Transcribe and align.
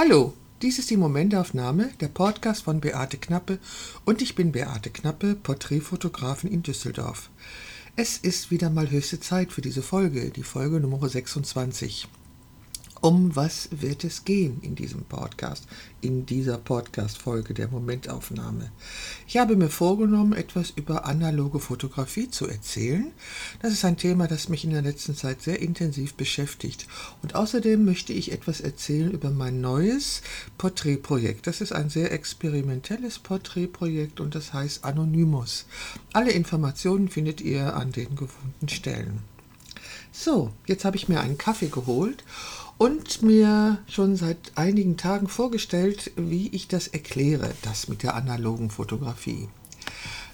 Hallo, 0.00 0.32
dies 0.62 0.78
ist 0.78 0.90
die 0.90 0.96
Momentaufnahme, 0.96 1.90
der 2.00 2.06
Podcast 2.06 2.62
von 2.62 2.80
Beate 2.80 3.16
Knappe 3.16 3.58
und 4.04 4.22
ich 4.22 4.36
bin 4.36 4.52
Beate 4.52 4.90
Knappe, 4.90 5.34
Porträtfotografin 5.34 6.52
in 6.52 6.62
Düsseldorf. 6.62 7.30
Es 7.96 8.16
ist 8.16 8.52
wieder 8.52 8.70
mal 8.70 8.92
höchste 8.92 9.18
Zeit 9.18 9.52
für 9.52 9.60
diese 9.60 9.82
Folge, 9.82 10.30
die 10.30 10.44
Folge 10.44 10.78
Nummer 10.78 11.08
26. 11.08 12.06
Um 13.00 13.36
was 13.36 13.68
wird 13.70 14.02
es 14.02 14.24
gehen 14.24 14.58
in 14.60 14.74
diesem 14.74 15.04
Podcast, 15.04 15.68
in 16.00 16.26
dieser 16.26 16.58
Podcast-Folge 16.58 17.54
der 17.54 17.68
Momentaufnahme? 17.68 18.72
Ich 19.28 19.36
habe 19.36 19.54
mir 19.54 19.68
vorgenommen, 19.68 20.32
etwas 20.32 20.70
über 20.70 21.06
analoge 21.06 21.60
Fotografie 21.60 22.28
zu 22.28 22.48
erzählen. 22.48 23.12
Das 23.62 23.72
ist 23.72 23.84
ein 23.84 23.98
Thema, 23.98 24.26
das 24.26 24.48
mich 24.48 24.64
in 24.64 24.72
der 24.72 24.82
letzten 24.82 25.14
Zeit 25.14 25.42
sehr 25.42 25.60
intensiv 25.60 26.14
beschäftigt. 26.14 26.88
Und 27.22 27.36
außerdem 27.36 27.84
möchte 27.84 28.12
ich 28.12 28.32
etwas 28.32 28.60
erzählen 28.60 29.12
über 29.12 29.30
mein 29.30 29.60
neues 29.60 30.22
Porträtprojekt. 30.56 31.46
Das 31.46 31.60
ist 31.60 31.70
ein 31.70 31.90
sehr 31.90 32.10
experimentelles 32.10 33.20
Porträtprojekt 33.20 34.18
und 34.18 34.34
das 34.34 34.52
heißt 34.52 34.84
Anonymous. 34.84 35.66
Alle 36.12 36.32
Informationen 36.32 37.08
findet 37.08 37.40
ihr 37.40 37.76
an 37.76 37.92
den 37.92 38.16
gewohnten 38.16 38.68
Stellen. 38.68 39.22
So, 40.10 40.52
jetzt 40.66 40.84
habe 40.84 40.96
ich 40.96 41.08
mir 41.08 41.20
einen 41.20 41.38
Kaffee 41.38 41.68
geholt 41.68 42.24
und 42.78 43.22
mir 43.22 43.78
schon 43.88 44.16
seit 44.16 44.52
einigen 44.54 44.96
Tagen 44.96 45.28
vorgestellt, 45.28 46.12
wie 46.16 46.48
ich 46.48 46.68
das 46.68 46.86
erkläre, 46.86 47.52
das 47.62 47.88
mit 47.88 48.02
der 48.02 48.14
analogen 48.14 48.70
Fotografie. 48.70 49.48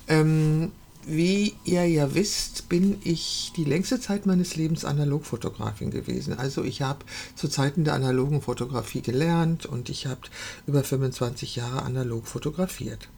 Ähm, 0.06 0.70
wie 1.06 1.54
ihr 1.64 1.86
ja 1.86 2.14
wisst, 2.14 2.68
bin 2.68 2.98
ich 3.04 3.52
die 3.56 3.64
längste 3.64 4.00
Zeit 4.00 4.24
meines 4.24 4.56
Lebens 4.56 4.84
Analogfotografin 4.84 5.90
gewesen. 5.90 6.38
Also 6.38 6.64
ich 6.64 6.82
habe 6.82 7.04
zu 7.34 7.48
Zeiten 7.48 7.84
der 7.84 7.94
analogen 7.94 8.40
Fotografie 8.40 9.02
gelernt 9.02 9.66
und 9.66 9.90
ich 9.90 10.06
habe 10.06 10.20
über 10.66 10.82
25 10.82 11.56
Jahre 11.56 11.82
analog 11.82 12.26
fotografiert. 12.26 13.08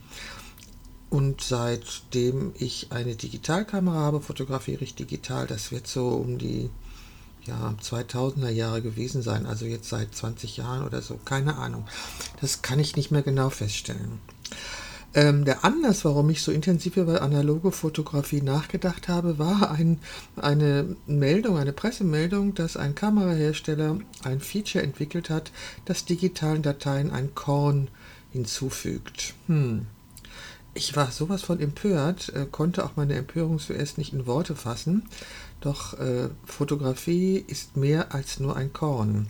Und 1.10 1.40
seitdem 1.40 2.52
ich 2.58 2.88
eine 2.90 3.14
Digitalkamera 3.14 3.96
habe, 3.96 4.20
fotografiere 4.20 4.82
ich 4.82 4.96
digital. 4.96 5.46
Das 5.46 5.70
wird 5.70 5.86
so 5.86 6.08
um 6.08 6.38
die 6.38 6.70
ja, 7.46 7.74
2000er 7.82 8.50
Jahre 8.50 8.82
gewesen 8.82 9.22
sein, 9.22 9.46
also 9.46 9.64
jetzt 9.64 9.88
seit 9.88 10.14
20 10.14 10.56
Jahren 10.56 10.84
oder 10.84 11.02
so, 11.02 11.18
keine 11.24 11.56
Ahnung. 11.56 11.86
Das 12.40 12.62
kann 12.62 12.78
ich 12.78 12.96
nicht 12.96 13.10
mehr 13.10 13.22
genau 13.22 13.50
feststellen. 13.50 14.18
Ähm, 15.16 15.46
der 15.46 15.64
Anlass, 15.64 16.04
warum 16.04 16.28
ich 16.28 16.42
so 16.42 16.52
intensiv 16.52 16.98
über 16.98 17.22
analoge 17.22 17.72
Fotografie 17.72 18.42
nachgedacht 18.42 19.08
habe, 19.08 19.38
war 19.38 19.70
ein, 19.70 19.98
eine 20.36 20.94
Meldung, 21.06 21.56
eine 21.56 21.72
Pressemeldung, 21.72 22.54
dass 22.54 22.76
ein 22.76 22.94
Kamerahersteller 22.94 23.98
ein 24.24 24.40
Feature 24.40 24.84
entwickelt 24.84 25.30
hat, 25.30 25.52
das 25.86 26.04
digitalen 26.04 26.60
Dateien 26.60 27.10
ein 27.10 27.34
Korn 27.34 27.88
hinzufügt. 28.30 29.32
Hm. 29.46 29.86
Ich 30.74 30.94
war 30.94 31.10
sowas 31.10 31.40
von 31.40 31.60
empört, 31.60 32.34
äh, 32.34 32.44
konnte 32.50 32.84
auch 32.84 32.96
meine 32.96 33.14
Empörung 33.14 33.58
zuerst 33.58 33.96
nicht 33.96 34.12
in 34.12 34.26
Worte 34.26 34.54
fassen. 34.54 35.08
Doch 35.66 35.98
äh, 35.98 36.28
Fotografie 36.44 37.44
ist 37.44 37.76
mehr 37.76 38.14
als 38.14 38.38
nur 38.38 38.54
ein 38.54 38.72
Korn. 38.72 39.26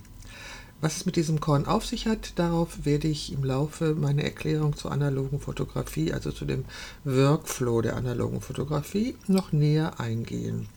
Was 0.81 0.97
es 0.97 1.05
mit 1.07 1.15
diesem 1.15 1.39
Korn 1.39 1.65
auf 1.65 1.83
sich 1.83 2.05
hat, 2.05 2.33
darauf 2.37 2.85
werde 2.85 3.07
ich 3.07 3.33
im 3.33 3.43
Laufe 3.43 3.95
meiner 3.95 4.21
Erklärung 4.21 4.75
zur 4.75 4.91
analogen 4.91 5.39
Fotografie, 5.39 6.13
also 6.13 6.31
zu 6.31 6.45
dem 6.45 6.65
Workflow 7.03 7.81
der 7.81 7.95
analogen 7.95 8.41
Fotografie, 8.41 9.15
noch 9.25 9.51
näher 9.51 9.99
eingehen. 9.99 10.69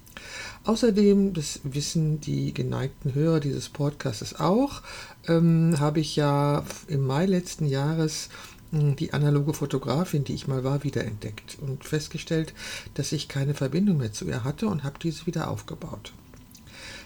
Außerdem, 0.64 1.34
das 1.34 1.60
wissen 1.62 2.22
die 2.22 2.54
geneigten 2.54 3.14
Hörer 3.14 3.40
dieses 3.40 3.68
Podcasts 3.68 4.40
auch, 4.40 4.80
ähm, 5.28 5.76
habe 5.78 6.00
ich 6.00 6.16
ja 6.16 6.64
im 6.88 7.06
Mai 7.06 7.26
letzten 7.26 7.66
Jahres 7.66 8.30
die 8.72 9.12
analoge 9.12 9.52
Fotografin, 9.52 10.24
die 10.24 10.34
ich 10.34 10.46
mal 10.46 10.62
war, 10.62 10.84
wiederentdeckt 10.84 11.58
und 11.60 11.84
festgestellt, 11.84 12.54
dass 12.94 13.12
ich 13.12 13.28
keine 13.28 13.54
Verbindung 13.54 13.98
mehr 13.98 14.12
zu 14.12 14.26
ihr 14.26 14.44
hatte 14.44 14.68
und 14.68 14.84
habe 14.84 14.98
diese 15.02 15.26
wieder 15.26 15.50
aufgebaut. 15.50 16.12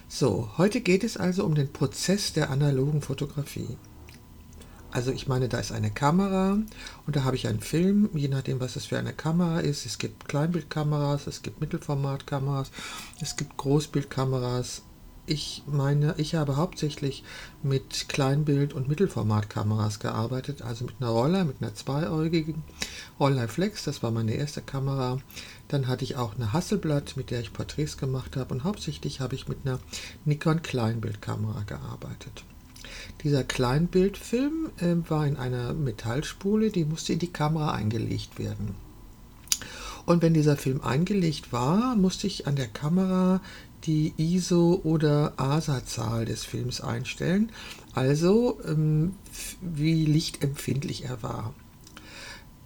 So, 0.08 0.50
heute 0.58 0.80
geht 0.80 1.04
es 1.04 1.16
also 1.16 1.44
um 1.44 1.54
den 1.54 1.72
Prozess 1.72 2.32
der 2.34 2.50
analogen 2.50 3.00
Fotografie. 3.00 3.76
Also 4.90 5.10
ich 5.10 5.26
meine, 5.26 5.48
da 5.48 5.58
ist 5.58 5.72
eine 5.72 5.90
Kamera 5.90 6.58
und 7.06 7.16
da 7.16 7.24
habe 7.24 7.34
ich 7.34 7.48
einen 7.48 7.60
Film, 7.60 8.10
je 8.14 8.28
nachdem, 8.28 8.60
was 8.60 8.76
es 8.76 8.86
für 8.86 8.98
eine 8.98 9.12
Kamera 9.12 9.58
ist. 9.58 9.86
Es 9.86 9.98
gibt 9.98 10.28
Kleinbildkameras, 10.28 11.26
es 11.26 11.42
gibt 11.42 11.60
Mittelformatkameras, 11.60 12.70
es 13.20 13.34
gibt 13.34 13.56
Großbildkameras 13.56 14.82
ich 15.26 15.62
meine, 15.66 16.14
ich 16.18 16.34
habe 16.34 16.56
hauptsächlich 16.56 17.24
mit 17.62 18.08
Kleinbild- 18.08 18.74
und 18.74 18.88
Mittelformatkameras 18.88 19.98
gearbeitet, 19.98 20.62
also 20.62 20.84
mit 20.84 20.96
einer 21.00 21.10
Roller, 21.10 21.44
mit 21.44 21.56
einer 21.60 21.74
zweiäugigen 21.74 22.62
Rolleiflex, 23.18 23.84
das 23.84 24.02
war 24.02 24.10
meine 24.10 24.34
erste 24.34 24.60
Kamera. 24.60 25.18
Dann 25.68 25.88
hatte 25.88 26.04
ich 26.04 26.16
auch 26.16 26.34
eine 26.34 26.52
Hasselblatt, 26.52 27.16
mit 27.16 27.30
der 27.30 27.40
ich 27.40 27.52
Porträts 27.52 27.96
gemacht 27.96 28.36
habe 28.36 28.54
und 28.54 28.64
hauptsächlich 28.64 29.20
habe 29.20 29.34
ich 29.34 29.48
mit 29.48 29.58
einer 29.64 29.78
Nikon 30.24 30.62
Kleinbildkamera 30.62 31.62
gearbeitet. 31.62 32.44
Dieser 33.22 33.44
Kleinbildfilm 33.44 34.70
äh, 34.78 34.96
war 35.08 35.26
in 35.26 35.36
einer 35.36 35.72
Metallspule, 35.72 36.70
die 36.70 36.84
musste 36.84 37.14
in 37.14 37.18
die 37.18 37.32
Kamera 37.32 37.72
eingelegt 37.72 38.38
werden. 38.38 38.74
Und 40.06 40.20
wenn 40.20 40.34
dieser 40.34 40.56
Film 40.56 40.82
eingelegt 40.82 41.52
war, 41.52 41.96
musste 41.96 42.26
ich 42.26 42.46
an 42.46 42.56
der 42.56 42.66
Kamera 42.66 43.40
die 43.86 44.14
ISO- 44.16 44.80
oder 44.84 45.34
ASA-Zahl 45.36 46.24
des 46.24 46.44
Films 46.44 46.80
einstellen, 46.80 47.50
also 47.94 48.58
ähm, 48.66 49.14
wie 49.60 50.04
lichtempfindlich 50.04 51.04
er 51.04 51.22
war. 51.22 51.54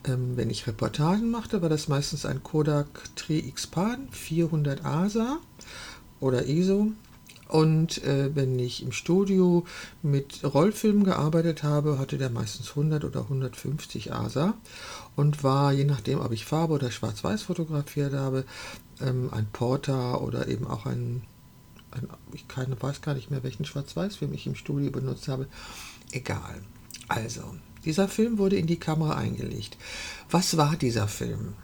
Ähm, 0.04 0.36
wenn 0.36 0.50
ich 0.50 0.66
Reportagen 0.66 1.30
machte, 1.30 1.60
war 1.62 1.68
das 1.68 1.88
meistens 1.88 2.24
ein 2.24 2.42
Kodak 2.42 3.14
Tri-X-Pan 3.16 4.08
400 4.10 4.84
ASA 4.84 5.38
oder 6.20 6.46
ISO 6.46 6.92
und 7.48 8.04
äh, 8.04 8.34
wenn 8.34 8.58
ich 8.58 8.82
im 8.82 8.92
Studio 8.92 9.64
mit 10.02 10.44
Rollfilmen 10.44 11.02
gearbeitet 11.02 11.62
habe, 11.62 11.98
hatte 11.98 12.18
der 12.18 12.28
meistens 12.28 12.70
100 12.70 13.04
oder 13.04 13.22
150 13.22 14.12
ASA 14.12 14.54
und 15.16 15.42
war, 15.42 15.72
je 15.72 15.84
nachdem, 15.84 16.20
ob 16.20 16.30
ich 16.32 16.44
Farbe 16.44 16.74
oder 16.74 16.90
Schwarz-Weiß 16.90 17.42
fotografiert 17.42 18.12
habe, 18.12 18.44
ähm, 19.00 19.31
ein 19.32 19.47
Porter 19.53 20.22
oder 20.22 20.48
eben 20.48 20.66
auch 20.66 20.86
ein, 20.86 21.22
ein 21.91 22.09
ich 22.32 22.48
keine, 22.48 22.81
weiß 22.81 23.03
gar 23.03 23.14
nicht 23.14 23.31
mehr, 23.31 23.42
welchen 23.42 23.64
Schwarz-Weiß-Film 23.64 24.32
ich 24.32 24.47
im 24.47 24.54
Studio 24.54 24.91
benutzt 24.91 25.28
habe. 25.28 25.47
Egal. 26.12 26.62
Also, 27.08 27.42
dieser 27.84 28.08
Film 28.08 28.38
wurde 28.38 28.56
in 28.56 28.66
die 28.66 28.78
Kamera 28.78 29.16
eingelegt. 29.16 29.76
Was 30.31 30.56
war 30.56 30.76
dieser 30.76 31.08
Film? 31.08 31.54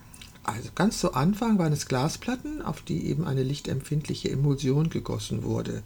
Also 0.45 0.69
ganz 0.75 0.99
zu 0.99 1.15
Anfang 1.15 1.59
waren 1.59 1.73
es 1.73 1.87
Glasplatten, 1.87 2.61
auf 2.61 2.83
die 2.83 3.07
eben 3.07 3.27
eine 3.27 3.43
lichtempfindliche 3.43 4.31
Emulsion 4.31 4.91
gegossen 4.91 5.43
wurde. 5.43 5.83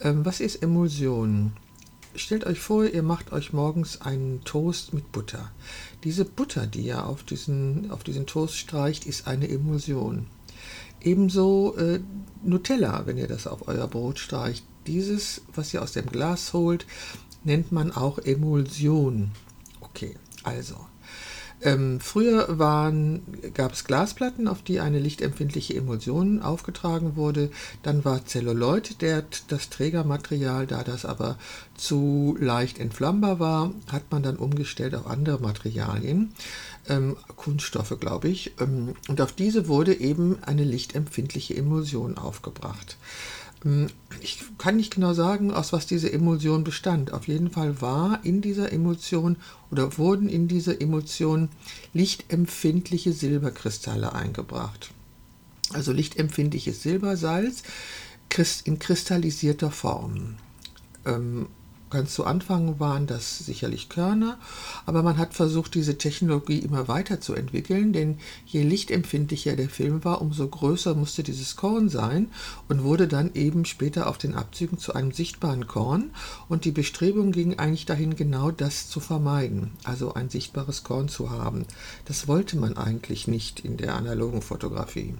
Ähm, 0.00 0.24
was 0.24 0.40
ist 0.40 0.62
Emulsion? 0.62 1.52
Stellt 2.16 2.44
euch 2.44 2.60
vor, 2.60 2.84
ihr 2.84 3.02
macht 3.02 3.32
euch 3.32 3.52
morgens 3.52 4.00
einen 4.00 4.42
Toast 4.44 4.94
mit 4.94 5.10
Butter. 5.12 5.50
Diese 6.02 6.24
Butter, 6.24 6.66
die 6.66 6.82
ihr 6.82 7.06
auf 7.06 7.22
diesen, 7.22 7.90
auf 7.90 8.04
diesen 8.04 8.26
Toast 8.26 8.56
streicht, 8.56 9.06
ist 9.06 9.26
eine 9.26 9.48
Emulsion. 9.48 10.26
Ebenso 11.04 11.76
äh, 11.76 12.00
Nutella, 12.42 13.06
wenn 13.06 13.18
ihr 13.18 13.28
das 13.28 13.46
auf 13.46 13.68
euer 13.68 13.86
Brot 13.86 14.18
streicht. 14.18 14.64
Dieses, 14.86 15.42
was 15.54 15.72
ihr 15.72 15.82
aus 15.82 15.92
dem 15.92 16.06
Glas 16.06 16.52
holt, 16.52 16.86
nennt 17.44 17.72
man 17.72 17.92
auch 17.92 18.18
Emulsion. 18.18 19.30
Okay, 19.80 20.16
also 20.42 20.76
ähm, 21.64 21.98
früher 21.98 22.46
gab 23.54 23.72
es 23.72 23.84
Glasplatten, 23.84 24.48
auf 24.48 24.62
die 24.62 24.80
eine 24.80 24.98
lichtempfindliche 24.98 25.74
Emulsion 25.74 26.42
aufgetragen 26.42 27.16
wurde. 27.16 27.50
Dann 27.82 28.04
war 28.04 28.26
Zelluloid 28.26 29.00
der, 29.00 29.24
das 29.48 29.70
Trägermaterial. 29.70 30.66
Da 30.66 30.84
das 30.84 31.06
aber 31.06 31.38
zu 31.74 32.36
leicht 32.38 32.78
entflammbar 32.78 33.40
war, 33.40 33.72
hat 33.90 34.04
man 34.10 34.22
dann 34.22 34.36
umgestellt 34.36 34.94
auf 34.94 35.06
andere 35.06 35.40
Materialien, 35.40 36.34
ähm, 36.88 37.16
Kunststoffe, 37.34 37.98
glaube 37.98 38.28
ich. 38.28 38.52
Ähm, 38.60 38.94
und 39.08 39.22
auf 39.22 39.32
diese 39.32 39.66
wurde 39.66 39.98
eben 39.98 40.36
eine 40.42 40.64
lichtempfindliche 40.64 41.56
Emulsion 41.56 42.18
aufgebracht. 42.18 42.98
Hm, 43.64 43.88
ich 44.20 44.44
kann 44.58 44.76
nicht 44.76 44.94
genau 44.94 45.14
sagen, 45.14 45.52
aus 45.52 45.72
was 45.72 45.86
diese 45.86 46.12
Emulsion 46.12 46.64
bestand. 46.64 47.12
Auf 47.12 47.26
jeden 47.26 47.50
Fall 47.50 47.80
war 47.80 48.24
in 48.24 48.40
dieser 48.40 48.72
Emulsion 48.72 49.36
oder 49.70 49.98
wurden 49.98 50.28
in 50.28 50.48
dieser 50.48 50.80
Emulsion 50.80 51.48
lichtempfindliche 51.92 53.12
Silberkristalle 53.12 54.12
eingebracht. 54.12 54.92
Also 55.72 55.92
lichtempfindliches 55.92 56.82
Silbersalz 56.82 57.62
in 58.64 58.80
kristallisierter 58.80 59.70
Form. 59.70 60.34
Ganz 61.90 62.14
zu 62.14 62.24
Anfang 62.24 62.80
waren 62.80 63.06
das 63.06 63.38
sicherlich 63.38 63.88
Körner, 63.88 64.38
aber 64.84 65.02
man 65.02 65.16
hat 65.16 65.34
versucht, 65.34 65.74
diese 65.74 65.96
Technologie 65.96 66.58
immer 66.58 66.88
weiterzuentwickeln, 66.88 67.92
denn 67.92 68.18
je 68.46 68.62
lichtempfindlicher 68.62 69.54
der 69.54 69.68
Film 69.68 70.02
war, 70.02 70.20
umso 70.20 70.48
größer 70.48 70.94
musste 70.94 71.22
dieses 71.22 71.54
Korn 71.56 71.88
sein 71.88 72.30
und 72.68 72.82
wurde 72.82 73.06
dann 73.06 73.34
eben 73.34 73.64
später 73.64 74.08
auf 74.08 74.18
den 74.18 74.34
Abzügen 74.34 74.78
zu 74.78 74.94
einem 74.94 75.12
sichtbaren 75.12 75.68
Korn. 75.68 76.10
Und 76.48 76.64
die 76.64 76.72
Bestrebung 76.72 77.30
ging 77.30 77.58
eigentlich 77.58 77.86
dahin, 77.86 78.16
genau 78.16 78.50
das 78.50 78.88
zu 78.88 78.98
vermeiden, 78.98 79.72
also 79.84 80.14
ein 80.14 80.30
sichtbares 80.30 80.82
Korn 80.82 81.08
zu 81.08 81.30
haben. 81.30 81.64
Das 82.06 82.26
wollte 82.26 82.56
man 82.56 82.76
eigentlich 82.76 83.28
nicht 83.28 83.60
in 83.60 83.76
der 83.76 83.94
analogen 83.94 84.42
Fotografie. 84.42 85.14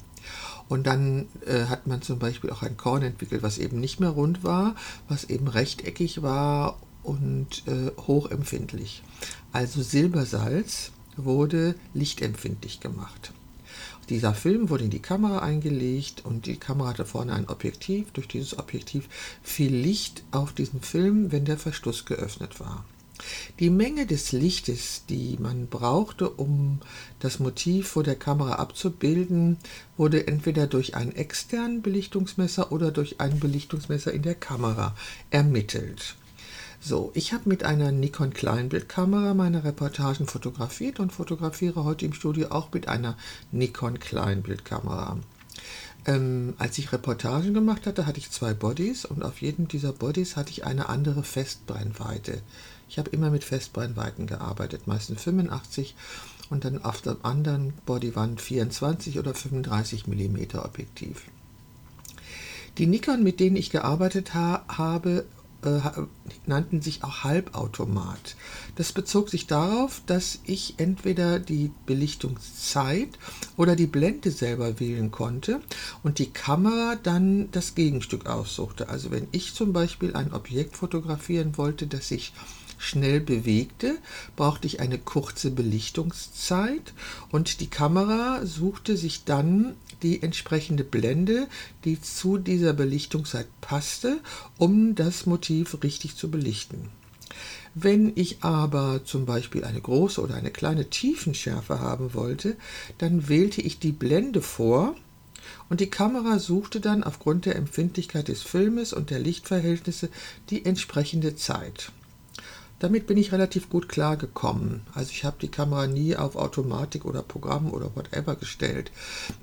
Und 0.68 0.86
dann 0.86 1.28
äh, 1.46 1.64
hat 1.64 1.86
man 1.86 2.02
zum 2.02 2.18
Beispiel 2.18 2.50
auch 2.50 2.62
ein 2.62 2.76
Korn 2.76 3.02
entwickelt, 3.02 3.42
was 3.42 3.58
eben 3.58 3.80
nicht 3.80 4.00
mehr 4.00 4.10
rund 4.10 4.44
war, 4.44 4.74
was 5.08 5.24
eben 5.24 5.48
rechteckig 5.48 6.22
war 6.22 6.78
und 7.02 7.66
äh, 7.66 7.90
hochempfindlich. 8.06 9.02
Also 9.52 9.82
Silbersalz 9.82 10.90
wurde 11.16 11.74
lichtempfindlich 11.92 12.80
gemacht. 12.80 13.32
Dieser 14.08 14.34
Film 14.34 14.68
wurde 14.68 14.84
in 14.84 14.90
die 14.90 15.00
Kamera 15.00 15.38
eingelegt 15.38 16.24
und 16.24 16.46
die 16.46 16.56
Kamera 16.56 16.90
hatte 16.90 17.06
vorne 17.06 17.32
ein 17.32 17.48
Objektiv. 17.48 18.10
Durch 18.12 18.28
dieses 18.28 18.58
Objektiv 18.58 19.08
fiel 19.42 19.74
Licht 19.74 20.24
auf 20.30 20.52
diesen 20.52 20.82
Film, 20.82 21.32
wenn 21.32 21.44
der 21.44 21.56
Verschluss 21.56 22.04
geöffnet 22.04 22.60
war. 22.60 22.84
Die 23.60 23.70
Menge 23.70 24.06
des 24.06 24.32
Lichtes, 24.32 25.04
die 25.08 25.36
man 25.40 25.68
brauchte, 25.68 26.28
um 26.28 26.80
das 27.20 27.38
Motiv 27.38 27.88
vor 27.88 28.02
der 28.02 28.16
Kamera 28.16 28.56
abzubilden, 28.56 29.58
wurde 29.96 30.26
entweder 30.26 30.66
durch 30.66 30.96
einen 30.96 31.14
externen 31.14 31.82
Belichtungsmesser 31.82 32.72
oder 32.72 32.90
durch 32.90 33.20
ein 33.20 33.38
Belichtungsmesser 33.38 34.12
in 34.12 34.22
der 34.22 34.34
Kamera 34.34 34.96
ermittelt. 35.30 36.16
So, 36.80 37.12
ich 37.14 37.32
habe 37.32 37.48
mit 37.48 37.64
einer 37.64 37.92
Nikon 37.92 38.34
Kleinbildkamera 38.34 39.32
meine 39.32 39.64
Reportagen 39.64 40.26
fotografiert 40.26 41.00
und 41.00 41.12
fotografiere 41.12 41.84
heute 41.84 42.04
im 42.04 42.12
Studio 42.12 42.48
auch 42.48 42.72
mit 42.72 42.88
einer 42.88 43.16
Nikon 43.52 43.98
Kleinbildkamera. 43.98 45.18
Ähm, 46.06 46.54
als 46.58 46.76
ich 46.76 46.92
Reportagen 46.92 47.54
gemacht 47.54 47.86
hatte, 47.86 48.04
hatte 48.06 48.18
ich 48.18 48.30
zwei 48.30 48.52
Bodies 48.52 49.06
und 49.06 49.22
auf 49.24 49.40
jedem 49.40 49.68
dieser 49.68 49.92
Bodies 49.92 50.36
hatte 50.36 50.50
ich 50.50 50.66
eine 50.66 50.90
andere 50.90 51.22
Festbrennweite. 51.22 52.42
Ich 52.88 52.98
habe 52.98 53.10
immer 53.10 53.30
mit 53.30 53.44
Festbrennweiten 53.44 54.26
gearbeitet, 54.26 54.86
meistens 54.86 55.22
85 55.22 55.94
und 56.50 56.64
dann 56.64 56.84
auf 56.84 57.00
der 57.02 57.16
anderen 57.22 57.72
Bodywand 57.86 58.40
24 58.40 59.18
oder 59.18 59.34
35 59.34 60.06
mm 60.06 60.58
Objektiv. 60.58 61.22
Die 62.78 62.86
Nikon, 62.86 63.22
mit 63.22 63.40
denen 63.40 63.56
ich 63.56 63.70
gearbeitet 63.70 64.34
ha 64.34 64.64
habe, 64.68 65.26
äh, 65.64 65.80
nannten 66.46 66.82
sich 66.82 67.04
auch 67.04 67.24
Halbautomat. 67.24 68.36
Das 68.76 68.92
bezog 68.92 69.30
sich 69.30 69.46
darauf, 69.46 70.02
dass 70.06 70.40
ich 70.44 70.74
entweder 70.78 71.38
die 71.38 71.70
Belichtungszeit 71.86 73.10
oder 73.56 73.76
die 73.76 73.86
Blende 73.86 74.30
selber 74.30 74.78
wählen 74.80 75.10
konnte 75.10 75.60
und 76.02 76.18
die 76.18 76.30
Kamera 76.30 76.96
dann 77.02 77.50
das 77.52 77.74
Gegenstück 77.74 78.26
aussuchte. 78.26 78.88
Also 78.88 79.10
wenn 79.10 79.28
ich 79.32 79.54
zum 79.54 79.72
Beispiel 79.72 80.14
ein 80.14 80.34
Objekt 80.34 80.76
fotografieren 80.76 81.56
wollte, 81.56 81.86
das 81.86 82.08
sich 82.08 82.32
schnell 82.84 83.20
bewegte, 83.20 83.96
brauchte 84.36 84.66
ich 84.66 84.80
eine 84.80 84.98
kurze 84.98 85.50
Belichtungszeit 85.50 86.92
und 87.30 87.60
die 87.60 87.68
Kamera 87.68 88.44
suchte 88.44 88.96
sich 88.96 89.24
dann 89.24 89.74
die 90.02 90.22
entsprechende 90.22 90.84
Blende, 90.84 91.48
die 91.84 92.00
zu 92.00 92.38
dieser 92.38 92.72
Belichtungszeit 92.72 93.46
passte, 93.60 94.20
um 94.58 94.94
das 94.94 95.26
Motiv 95.26 95.82
richtig 95.82 96.16
zu 96.16 96.30
belichten. 96.30 96.90
Wenn 97.74 98.12
ich 98.14 98.44
aber 98.44 99.04
zum 99.04 99.26
Beispiel 99.26 99.64
eine 99.64 99.80
große 99.80 100.20
oder 100.20 100.36
eine 100.36 100.50
kleine 100.50 100.90
Tiefenschärfe 100.90 101.80
haben 101.80 102.14
wollte, 102.14 102.56
dann 102.98 103.28
wählte 103.28 103.60
ich 103.60 103.80
die 103.80 103.92
Blende 103.92 104.42
vor 104.42 104.94
und 105.68 105.80
die 105.80 105.90
Kamera 105.90 106.38
suchte 106.38 106.80
dann 106.80 107.02
aufgrund 107.02 107.46
der 107.46 107.56
Empfindlichkeit 107.56 108.28
des 108.28 108.42
Filmes 108.42 108.92
und 108.92 109.10
der 109.10 109.18
Lichtverhältnisse 109.18 110.08
die 110.50 110.64
entsprechende 110.64 111.34
Zeit. 111.34 111.90
Damit 112.80 113.06
bin 113.06 113.16
ich 113.16 113.32
relativ 113.32 113.70
gut 113.70 113.88
klargekommen. 113.88 114.82
Also 114.94 115.10
ich 115.10 115.24
habe 115.24 115.36
die 115.40 115.48
Kamera 115.48 115.86
nie 115.86 116.16
auf 116.16 116.36
Automatik 116.36 117.04
oder 117.04 117.22
Programm 117.22 117.70
oder 117.70 117.94
whatever 117.94 118.36
gestellt. 118.36 118.90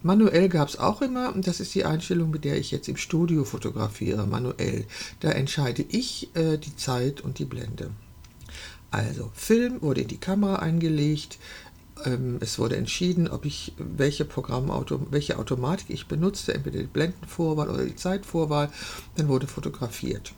Manuell 0.04 0.50
gab 0.50 0.68
es 0.68 0.78
auch 0.78 1.02
immer, 1.02 1.34
und 1.34 1.48
das 1.48 1.60
ist 1.60 1.74
die 1.74 1.86
Einstellung, 1.86 2.30
mit 2.30 2.44
der 2.44 2.58
ich 2.58 2.72
jetzt 2.72 2.90
im 2.90 2.98
Studio 2.98 3.44
fotografiere, 3.46 4.28
manuell. 4.28 4.86
Da 5.22 5.32
entscheide 5.32 5.84
ich 5.88 6.30
äh, 6.36 6.58
die 6.58 6.76
Zeit 6.76 7.22
und 7.22 7.40
die 7.40 7.46
Blende. 7.46 7.92
Also 8.92 9.32
Film 9.34 9.82
wurde 9.82 10.02
in 10.02 10.10
die 10.10 10.18
Kamera 10.18 10.58
eingelegt, 10.58 11.40
ähm, 12.06 12.38
es 12.42 12.60
wurde 12.60 12.76
entschieden, 12.76 13.28
ob 13.28 13.46
ich 13.46 13.74
welche 13.78 14.26
Programmauto, 14.26 15.08
welche 15.12 15.40
Automatik 15.40 15.90
ich 15.90 16.08
benutze, 16.08 16.54
entweder 16.54 16.80
die 16.80 16.86
Blendenvorwahl 16.86 17.70
oder 17.70 17.86
die 17.86 17.96
Zeitvorwahl, 17.96 18.70
dann 19.16 19.28
wurde 19.28 19.48
fotografiert. 19.48 20.34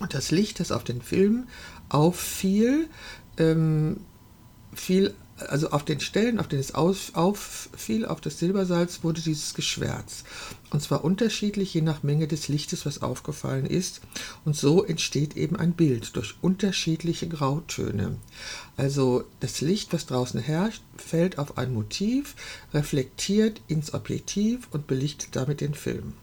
Und 0.00 0.14
das 0.14 0.30
Licht, 0.30 0.60
das 0.60 0.72
auf 0.72 0.84
den 0.84 1.02
Film 1.02 1.46
auffiel, 1.88 2.88
ähm, 3.38 4.00
fiel, 4.74 5.14
also 5.36 5.70
auf 5.70 5.84
den 5.84 6.00
Stellen, 6.00 6.38
auf 6.38 6.48
denen 6.48 6.60
es 6.60 6.74
auffiel, 6.74 8.06
auf 8.06 8.20
das 8.20 8.38
Silbersalz, 8.38 9.02
wurde 9.02 9.20
dieses 9.20 9.54
geschwärzt. 9.54 10.24
Und 10.70 10.80
zwar 10.80 11.04
unterschiedlich 11.04 11.74
je 11.74 11.80
nach 11.80 12.02
Menge 12.02 12.28
des 12.28 12.48
Lichtes, 12.48 12.86
was 12.86 13.02
aufgefallen 13.02 13.66
ist. 13.66 14.00
Und 14.44 14.56
so 14.56 14.84
entsteht 14.84 15.36
eben 15.36 15.56
ein 15.56 15.72
Bild 15.72 16.16
durch 16.16 16.34
unterschiedliche 16.40 17.28
Grautöne. 17.28 18.16
Also 18.76 19.24
das 19.40 19.60
Licht, 19.60 19.92
was 19.92 20.06
draußen 20.06 20.40
herrscht, 20.40 20.82
fällt 20.96 21.38
auf 21.38 21.58
ein 21.58 21.72
Motiv, 21.72 22.34
reflektiert 22.72 23.60
ins 23.68 23.94
Objektiv 23.94 24.68
und 24.70 24.86
belichtet 24.86 25.36
damit 25.36 25.60
den 25.60 25.74
Film. 25.74 26.14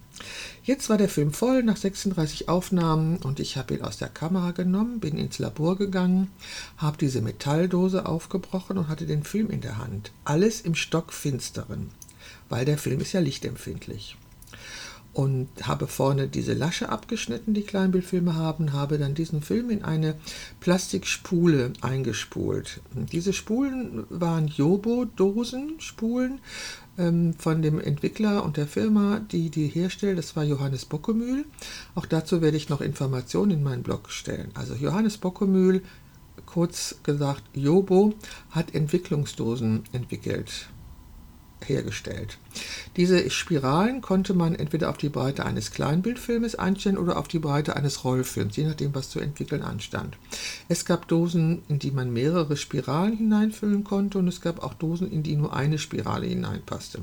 Jetzt 0.63 0.89
war 0.89 0.97
der 0.97 1.09
Film 1.09 1.33
voll 1.33 1.63
nach 1.63 1.77
36 1.77 2.49
Aufnahmen 2.49 3.17
und 3.17 3.39
ich 3.39 3.57
habe 3.57 3.73
ihn 3.73 3.81
aus 3.81 3.97
der 3.97 4.09
Kamera 4.09 4.51
genommen, 4.51 4.99
bin 4.99 5.17
ins 5.17 5.39
Labor 5.39 5.77
gegangen, 5.77 6.29
habe 6.77 6.97
diese 6.97 7.21
Metalldose 7.21 8.05
aufgebrochen 8.05 8.77
und 8.77 8.87
hatte 8.87 9.05
den 9.05 9.23
Film 9.23 9.49
in 9.49 9.61
der 9.61 9.77
Hand. 9.77 10.11
Alles 10.23 10.61
im 10.61 10.75
Stockfinsteren, 10.75 11.89
weil 12.49 12.65
der 12.65 12.77
Film 12.77 13.01
ist 13.01 13.13
ja 13.13 13.19
lichtempfindlich. 13.19 14.17
Und 15.13 15.49
habe 15.63 15.87
vorne 15.87 16.29
diese 16.29 16.53
Lasche 16.53 16.87
abgeschnitten, 16.87 17.53
die 17.53 17.63
Kleinbildfilme 17.63 18.35
haben, 18.35 18.71
habe 18.71 18.97
dann 18.97 19.13
diesen 19.13 19.41
Film 19.41 19.69
in 19.69 19.83
eine 19.83 20.15
Plastikspule 20.61 21.73
eingespult. 21.81 22.79
Diese 23.11 23.33
Spulen 23.33 24.05
waren 24.09 24.47
Jobo-Dosen, 24.47 25.81
Spulen, 25.81 26.39
ähm, 26.97 27.33
von 27.37 27.61
dem 27.61 27.79
Entwickler 27.79 28.43
und 28.43 28.57
der 28.57 28.67
Firma, 28.67 29.19
die 29.19 29.49
die 29.49 29.67
herstellt. 29.67 30.17
Das 30.17 30.35
war 30.35 30.43
Johannes 30.43 30.85
Bockemühl. 30.85 31.45
Auch 31.95 32.05
dazu 32.05 32.41
werde 32.41 32.57
ich 32.57 32.69
noch 32.69 32.81
Informationen 32.81 33.51
in 33.51 33.63
meinen 33.63 33.83
Blog 33.83 34.11
stellen. 34.11 34.51
Also 34.53 34.75
Johannes 34.75 35.17
Bockemühl, 35.17 35.83
kurz 36.45 36.95
gesagt 37.03 37.43
Jobo, 37.53 38.13
hat 38.51 38.75
Entwicklungsdosen 38.75 39.83
entwickelt 39.91 40.69
hergestellt. 41.67 42.37
Diese 42.97 43.29
Spiralen 43.29 44.01
konnte 44.01 44.33
man 44.33 44.55
entweder 44.55 44.89
auf 44.89 44.97
die 44.97 45.09
Breite 45.09 45.45
eines 45.45 45.71
Kleinbildfilmes 45.71 46.55
einstellen 46.55 46.97
oder 46.97 47.17
auf 47.17 47.27
die 47.27 47.39
Breite 47.39 47.75
eines 47.75 48.03
Rollfilms, 48.03 48.55
je 48.55 48.65
nachdem, 48.65 48.93
was 48.93 49.09
zu 49.09 49.19
entwickeln 49.19 49.61
anstand. 49.61 50.17
Es 50.67 50.85
gab 50.85 51.07
Dosen, 51.07 51.61
in 51.69 51.79
die 51.79 51.91
man 51.91 52.11
mehrere 52.11 52.57
Spiralen 52.57 53.15
hineinfüllen 53.15 53.83
konnte 53.83 54.17
und 54.17 54.27
es 54.27 54.41
gab 54.41 54.63
auch 54.63 54.73
Dosen, 54.73 55.11
in 55.11 55.23
die 55.23 55.35
nur 55.35 55.55
eine 55.55 55.77
Spirale 55.77 56.27
hineinpasste. 56.27 56.99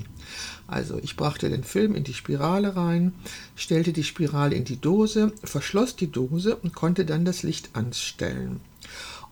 Also 0.67 0.99
ich 1.01 1.15
brachte 1.15 1.49
den 1.49 1.63
Film 1.63 1.95
in 1.95 2.03
die 2.03 2.13
Spirale 2.13 2.75
rein, 2.75 3.13
stellte 3.55 3.93
die 3.93 4.03
Spirale 4.03 4.55
in 4.55 4.65
die 4.65 4.79
Dose, 4.79 5.33
verschloss 5.43 5.95
die 5.95 6.11
Dose 6.11 6.55
und 6.55 6.75
konnte 6.75 7.05
dann 7.05 7.25
das 7.25 7.43
Licht 7.43 7.69
anstellen. 7.73 8.61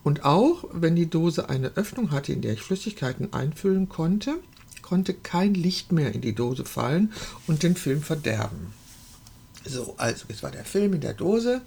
Und 0.02 0.24
auch 0.24 0.64
wenn 0.72 0.96
die 0.96 1.10
Dose 1.10 1.48
eine 1.48 1.76
Öffnung 1.76 2.10
hatte, 2.12 2.32
in 2.32 2.40
der 2.40 2.54
ich 2.54 2.62
Flüssigkeiten 2.62 3.32
einfüllen 3.32 3.88
konnte, 3.88 4.38
konnte 4.88 5.12
kein 5.12 5.52
Licht 5.52 5.92
mehr 5.92 6.14
in 6.14 6.22
die 6.22 6.34
Dose 6.34 6.64
fallen 6.64 7.12
und 7.46 7.62
den 7.62 7.76
Film 7.76 8.02
verderben. 8.02 8.72
So, 9.66 9.94
also 9.98 10.24
jetzt 10.28 10.42
war 10.42 10.50
der 10.50 10.64
Film 10.64 10.94
in 10.94 11.02
der 11.02 11.12
Dose. 11.12 11.60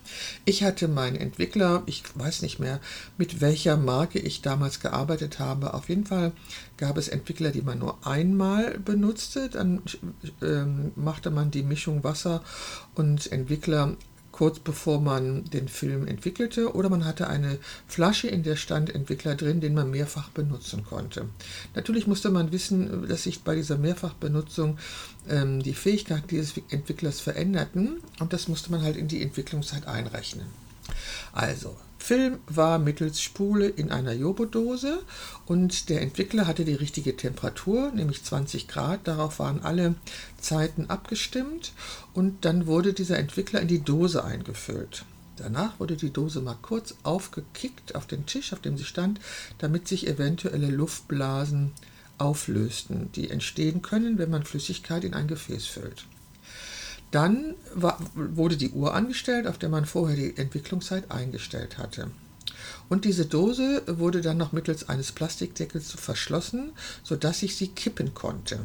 Ich 0.46 0.64
hatte 0.64 0.88
meinen 0.88 1.18
Entwickler, 1.18 1.84
ich 1.86 2.04
weiß 2.16 2.42
nicht 2.42 2.58
mehr, 2.58 2.80
mit 3.18 3.42
welcher 3.42 3.78
Marke 3.78 4.18
ich 4.18 4.42
damals 4.42 4.80
gearbeitet 4.80 5.38
habe. 5.38 5.76
Auf 5.76 5.88
jeden 5.88 6.06
Fall 6.06 6.32
gab 6.78 6.98
es 6.98 7.10
Entwickler, 7.10 7.52
die 7.52 7.62
man 7.62 7.78
nur 7.78 8.08
einmal 8.08 8.80
benutzte. 8.80 9.50
Dann 9.50 9.84
ähm, 10.42 10.94
machte 10.96 11.30
man 11.30 11.52
die 11.52 11.64
Mischung 11.64 12.04
Wasser 12.04 12.42
und 12.96 13.32
Entwickler 13.32 13.96
kurz 14.42 14.58
bevor 14.58 15.00
man 15.00 15.44
den 15.52 15.68
Film 15.68 16.08
entwickelte, 16.08 16.74
oder 16.74 16.90
man 16.90 17.06
hatte 17.06 17.28
eine 17.28 17.60
Flasche, 17.88 18.28
in 18.28 18.42
der 18.42 18.56
stand 18.56 18.90
Entwickler 18.90 19.36
drin, 19.36 19.62
den 19.62 19.76
man 19.76 19.92
mehrfach 19.92 20.30
benutzen 20.30 20.84
konnte. 20.84 21.30
Natürlich 21.76 22.08
musste 22.08 22.32
man 22.32 22.52
wissen, 22.52 23.08
dass 23.08 23.22
sich 23.22 23.44
bei 23.44 23.54
dieser 23.54 23.78
Mehrfachbenutzung 23.78 24.80
ähm, 25.30 25.62
die 25.62 25.76
Fähigkeiten 25.76 26.28
dieses 26.28 26.56
Entwicklers 26.72 27.20
veränderten 27.20 28.02
und 28.20 28.34
das 28.34 28.48
musste 28.48 28.72
man 28.72 28.82
halt 28.82 28.98
in 28.98 29.08
die 29.08 29.22
Entwicklungszeit 29.22 29.86
einrechnen. 29.86 30.48
Also, 31.34 31.78
Film 32.02 32.40
war 32.48 32.80
mittels 32.80 33.22
Spule 33.22 33.68
in 33.68 33.92
einer 33.92 34.14
Jobodose 34.14 35.04
und 35.46 35.88
der 35.88 36.02
Entwickler 36.02 36.48
hatte 36.48 36.66
die 36.66 36.74
richtige 36.74 37.16
Temperatur, 37.16 37.92
nämlich 37.92 38.24
20 38.24 38.68
Grad. 38.68 39.08
Darauf 39.08 39.38
waren 39.38 39.62
alle 39.62 39.94
Zeiten 40.40 40.88
abgestimmt 40.90 41.74
und 42.14 42.44
dann 42.44 42.66
wurde 42.66 42.94
dieser 42.94 43.20
Entwickler 43.20 43.62
in 43.62 43.68
die 43.68 43.84
Dose 43.84 44.24
eingefüllt. 44.24 45.06
Danach 45.38 45.80
wurde 45.80 45.96
die 45.96 46.12
Dose 46.12 46.42
mal 46.42 46.58
kurz 46.60 46.96
aufgekickt 47.04 47.94
auf 47.94 48.08
den 48.08 48.26
Tisch, 48.26 48.52
auf 48.52 48.60
dem 48.60 48.78
sie 48.78 48.86
stand, 48.86 49.22
damit 49.60 49.88
sich 49.88 50.08
eventuelle 50.08 50.72
Luftblasen 50.72 51.72
auflösten, 52.18 53.12
die 53.14 53.30
entstehen 53.30 53.84
können, 53.84 54.18
wenn 54.18 54.32
man 54.32 54.44
Flüssigkeit 54.44 55.04
in 55.04 55.14
ein 55.14 55.28
Gefäß 55.28 55.68
füllt. 55.68 56.06
Dann 57.12 57.56
war, 57.76 58.00
wurde 58.16 58.58
die 58.58 58.72
Uhr 58.72 58.94
angestellt, 58.94 59.46
auf 59.48 59.58
der 59.58 59.70
man 59.70 59.86
vorher 59.86 60.16
die 60.16 60.38
Entwicklungszeit 60.38 61.12
eingestellt 61.12 61.78
hatte. 61.78 62.10
Und 62.90 63.06
diese 63.06 63.26
Dose 63.26 63.84
wurde 63.88 64.22
dann 64.22 64.38
noch 64.38 64.52
mittels 64.52 64.90
eines 64.90 65.12
Plastikdeckels 65.12 65.92
verschlossen, 65.92 66.72
sodass 67.04 67.44
ich 67.44 67.56
sie 67.56 67.70
kippen 67.70 68.14
konnte. 68.14 68.60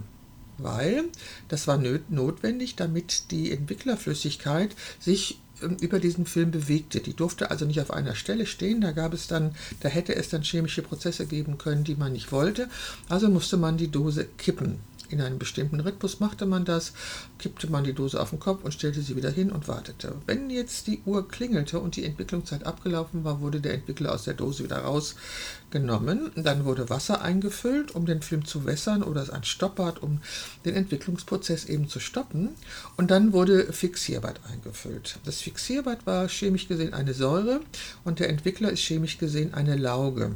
Weil 0.59 1.05
das 1.49 1.67
war 1.67 1.79
notwendig, 2.09 2.77
damit 2.77 3.31
die 3.31 3.53
Entwicklerflüssigkeit 3.53 4.75
sich 4.99 5.39
ähm, 5.63 5.77
über 5.81 5.99
diesen 5.99 6.27
Film 6.27 6.51
bewegte. 6.51 7.01
Die 7.01 7.15
durfte 7.15 7.51
also 7.51 7.67
nicht 7.67 7.81
auf 7.81 7.91
einer 7.91 8.15
Stelle 8.15 8.47
stehen. 8.47 8.81
Da 8.81 8.93
gab 8.93 9.13
es 9.13 9.27
dann, 9.27 9.55
da 9.81 9.89
hätte 9.89 10.15
es 10.15 10.29
dann 10.29 10.43
chemische 10.43 10.83
Prozesse 10.83 11.27
geben 11.27 11.59
können, 11.59 11.85
die 11.85 11.95
man 11.95 12.13
nicht 12.13 12.33
wollte. 12.33 12.69
Also 13.09 13.29
musste 13.29 13.57
man 13.57 13.77
die 13.77 13.89
Dose 13.91 14.27
kippen. 14.39 14.79
In 15.09 15.21
einem 15.21 15.39
bestimmten 15.39 15.81
Rhythmus 15.81 16.21
machte 16.21 16.47
man 16.47 16.65
das, 16.65 16.93
kippte 17.39 17.71
man 17.71 17.85
die 17.85 17.93
Dose 17.93 18.21
auf 18.21 18.31
den 18.31 18.41
Kopf 18.41 18.65
und 18.65 18.73
stellte 18.73 19.03
sie 19.03 19.17
wieder 19.17 19.31
hin 19.31 19.53
und 19.53 19.69
wartete. 19.69 20.15
Wenn 20.27 20.51
jetzt 20.51 20.87
die 20.87 21.01
Uhr 21.05 21.29
klingelte 21.29 21.79
und 21.79 21.97
die 21.97 22.05
Entwicklungszeit 22.05 22.65
abgelaufen 22.65 23.25
war, 23.25 23.41
wurde 23.41 23.61
der 23.61 23.75
Entwickler 23.75 24.13
aus 24.13 24.25
der 24.25 24.35
Dose 24.35 24.65
wieder 24.65 24.79
rausgenommen. 24.79 26.33
Dann 26.35 26.65
wurde 26.65 26.91
Wasser 26.91 27.23
eingefüllt, 27.23 27.95
um 27.95 28.07
den 28.07 28.23
Film 28.23 28.45
zu 28.45 28.65
wässern 28.65 29.03
oder 29.03 29.33
ein 29.33 29.45
Stoppbad, 29.45 30.03
um 30.03 30.21
den 30.65 30.75
Entwicklungsprozess 30.75 31.67
eben 31.67 31.89
zu 31.89 32.01
stoppen. 32.01 32.51
Und 32.97 33.11
dann 33.11 33.33
wurde 33.33 33.73
Fixierbad 33.73 34.41
eingefüllt. 34.51 35.19
Das 35.25 35.41
Fixierbad 35.41 36.07
war 36.07 36.29
chemisch 36.29 36.69
gesehen 36.69 36.95
eine 36.95 37.15
Säure 37.15 37.61
und 38.05 38.19
der 38.19 38.29
Entwickler 38.29 38.71
ist 38.71 38.81
chemisch 38.81 39.19
gesehen 39.19 39.55
eine 39.55 39.77
Lauge. 39.77 40.33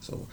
So. 0.00 0.26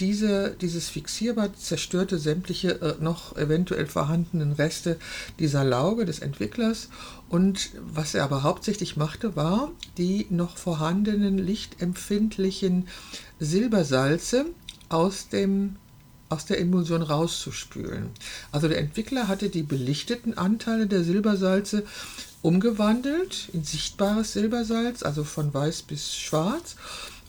Diese, 0.00 0.56
dieses 0.58 0.88
Fixierbad 0.88 1.58
zerstörte 1.58 2.18
sämtliche 2.18 2.80
äh, 2.80 2.94
noch 3.02 3.36
eventuell 3.36 3.86
vorhandenen 3.86 4.52
Reste 4.52 4.96
dieser 5.38 5.62
Lauge 5.62 6.06
des 6.06 6.20
Entwicklers 6.20 6.88
und 7.28 7.70
was 7.78 8.14
er 8.14 8.24
aber 8.24 8.42
hauptsächlich 8.42 8.96
machte, 8.96 9.36
war 9.36 9.70
die 9.98 10.26
noch 10.30 10.56
vorhandenen 10.56 11.36
lichtempfindlichen 11.36 12.88
Silbersalze 13.38 14.46
aus 14.88 15.28
dem 15.28 15.76
aus 16.30 16.46
der 16.46 16.60
Emulsion 16.60 17.02
rauszuspülen. 17.02 18.10
Also 18.52 18.68
der 18.68 18.78
Entwickler 18.78 19.26
hatte 19.26 19.48
die 19.48 19.64
belichteten 19.64 20.38
Anteile 20.38 20.86
der 20.86 21.02
Silbersalze 21.02 21.84
umgewandelt 22.40 23.48
in 23.52 23.64
sichtbares 23.64 24.32
Silbersalz, 24.32 25.02
also 25.02 25.24
von 25.24 25.52
weiß 25.52 25.82
bis 25.82 26.14
schwarz 26.16 26.76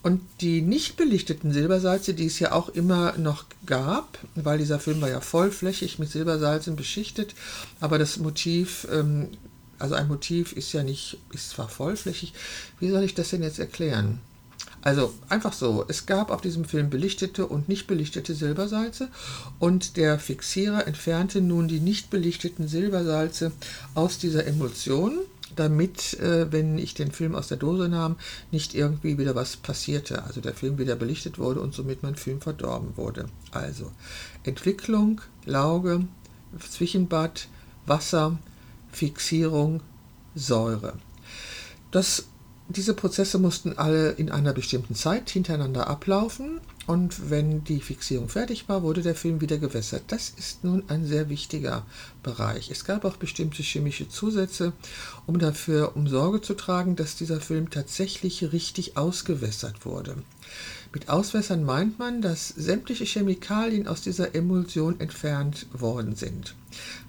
und 0.03 0.21
die 0.41 0.61
nicht 0.61 0.97
belichteten 0.97 1.53
Silbersalze, 1.53 2.13
die 2.13 2.25
es 2.25 2.39
ja 2.39 2.53
auch 2.53 2.69
immer 2.69 3.17
noch 3.17 3.45
gab, 3.65 4.17
weil 4.35 4.57
dieser 4.57 4.79
Film 4.79 5.01
war 5.01 5.09
ja 5.09 5.21
vollflächig 5.21 5.99
mit 5.99 6.09
Silbersalzen 6.09 6.75
beschichtet, 6.75 7.35
aber 7.79 7.99
das 7.99 8.17
Motiv, 8.17 8.87
ähm, 8.91 9.27
also 9.77 9.95
ein 9.95 10.07
Motiv 10.07 10.53
ist 10.53 10.73
ja 10.73 10.83
nicht, 10.83 11.17
ist 11.33 11.51
zwar 11.51 11.69
vollflächig, 11.69 12.33
wie 12.79 12.89
soll 12.89 13.03
ich 13.03 13.13
das 13.13 13.29
denn 13.29 13.43
jetzt 13.43 13.59
erklären? 13.59 14.19
Also 14.83 15.13
einfach 15.29 15.53
so, 15.53 15.85
es 15.87 16.07
gab 16.07 16.31
auf 16.31 16.41
diesem 16.41 16.65
Film 16.65 16.89
belichtete 16.89 17.45
und 17.45 17.69
nicht 17.69 17.85
belichtete 17.85 18.33
Silbersalze 18.33 19.09
und 19.59 19.95
der 19.95 20.17
Fixierer 20.17 20.87
entfernte 20.87 21.39
nun 21.41 21.67
die 21.67 21.79
nicht 21.79 22.09
belichteten 22.09 22.67
Silbersalze 22.67 23.51
aus 23.93 24.17
dieser 24.17 24.47
Emulsion 24.47 25.19
damit, 25.55 26.19
äh, 26.19 26.51
wenn 26.51 26.77
ich 26.77 26.93
den 26.93 27.11
Film 27.11 27.35
aus 27.35 27.47
der 27.47 27.57
Dose 27.57 27.89
nahm, 27.89 28.15
nicht 28.51 28.73
irgendwie 28.73 29.17
wieder 29.17 29.35
was 29.35 29.57
passierte. 29.57 30.23
Also 30.23 30.41
der 30.41 30.53
Film 30.53 30.77
wieder 30.77 30.95
belichtet 30.95 31.39
wurde 31.39 31.61
und 31.61 31.73
somit 31.73 32.03
mein 32.03 32.15
Film 32.15 32.41
verdorben 32.41 32.97
wurde. 32.97 33.25
Also 33.51 33.91
Entwicklung, 34.43 35.21
Lauge, 35.45 36.05
Zwischenbad, 36.59 37.47
Wasser, 37.85 38.37
Fixierung, 38.91 39.81
Säure. 40.35 40.93
Das 41.91 42.25
diese 42.71 42.93
Prozesse 42.93 43.37
mussten 43.37 43.77
alle 43.77 44.11
in 44.11 44.31
einer 44.31 44.53
bestimmten 44.53 44.95
Zeit 44.95 45.29
hintereinander 45.29 45.87
ablaufen 45.87 46.61
und 46.87 47.29
wenn 47.29 47.63
die 47.63 47.79
Fixierung 47.79 48.27
fertig 48.27 48.67
war, 48.67 48.81
wurde 48.81 49.01
der 49.01 49.15
Film 49.15 49.39
wieder 49.39 49.57
gewässert. 49.57 50.03
Das 50.07 50.33
ist 50.37 50.63
nun 50.63 50.83
ein 50.87 51.05
sehr 51.05 51.29
wichtiger 51.29 51.85
Bereich. 52.23 52.71
Es 52.71 52.85
gab 52.85 53.05
auch 53.05 53.17
bestimmte 53.17 53.61
chemische 53.61 54.09
Zusätze, 54.09 54.73
um 55.27 55.37
dafür 55.37 55.95
um 55.95 56.07
Sorge 56.07 56.41
zu 56.41 56.55
tragen, 56.55 56.95
dass 56.95 57.15
dieser 57.15 57.39
Film 57.39 57.69
tatsächlich 57.69 58.51
richtig 58.51 58.97
ausgewässert 58.97 59.85
wurde. 59.85 60.15
Mit 60.93 61.07
Auswässern 61.07 61.63
meint 61.63 61.99
man, 61.99 62.21
dass 62.21 62.49
sämtliche 62.49 63.05
Chemikalien 63.05 63.87
aus 63.87 64.01
dieser 64.01 64.35
Emulsion 64.35 64.99
entfernt 64.99 65.67
worden 65.71 66.15
sind. 66.15 66.53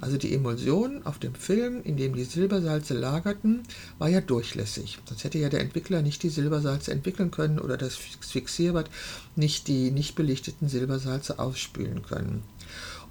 Also 0.01 0.17
die 0.17 0.33
Emulsion 0.33 1.05
auf 1.05 1.19
dem 1.19 1.35
Film, 1.35 1.83
in 1.83 1.97
dem 1.97 2.15
die 2.15 2.23
Silbersalze 2.23 2.95
lagerten, 2.95 3.65
war 3.99 4.09
ja 4.09 4.21
durchlässig. 4.21 4.99
Sonst 5.09 5.25
hätte 5.25 5.39
ja 5.39 5.49
der 5.49 5.61
Entwickler 5.61 6.01
nicht 6.03 6.23
die 6.23 6.29
Silbersalze 6.29 6.93
entwickeln 6.93 7.33
können 7.33 7.59
oder 7.59 7.77
das 7.77 7.97
Fixierbad 7.97 8.89
nicht 9.35 9.67
die 9.67 9.91
nicht 9.91 10.15
belichteten 10.15 10.69
Silbersalze 10.69 11.41
ausspülen 11.41 12.03
können. 12.03 12.45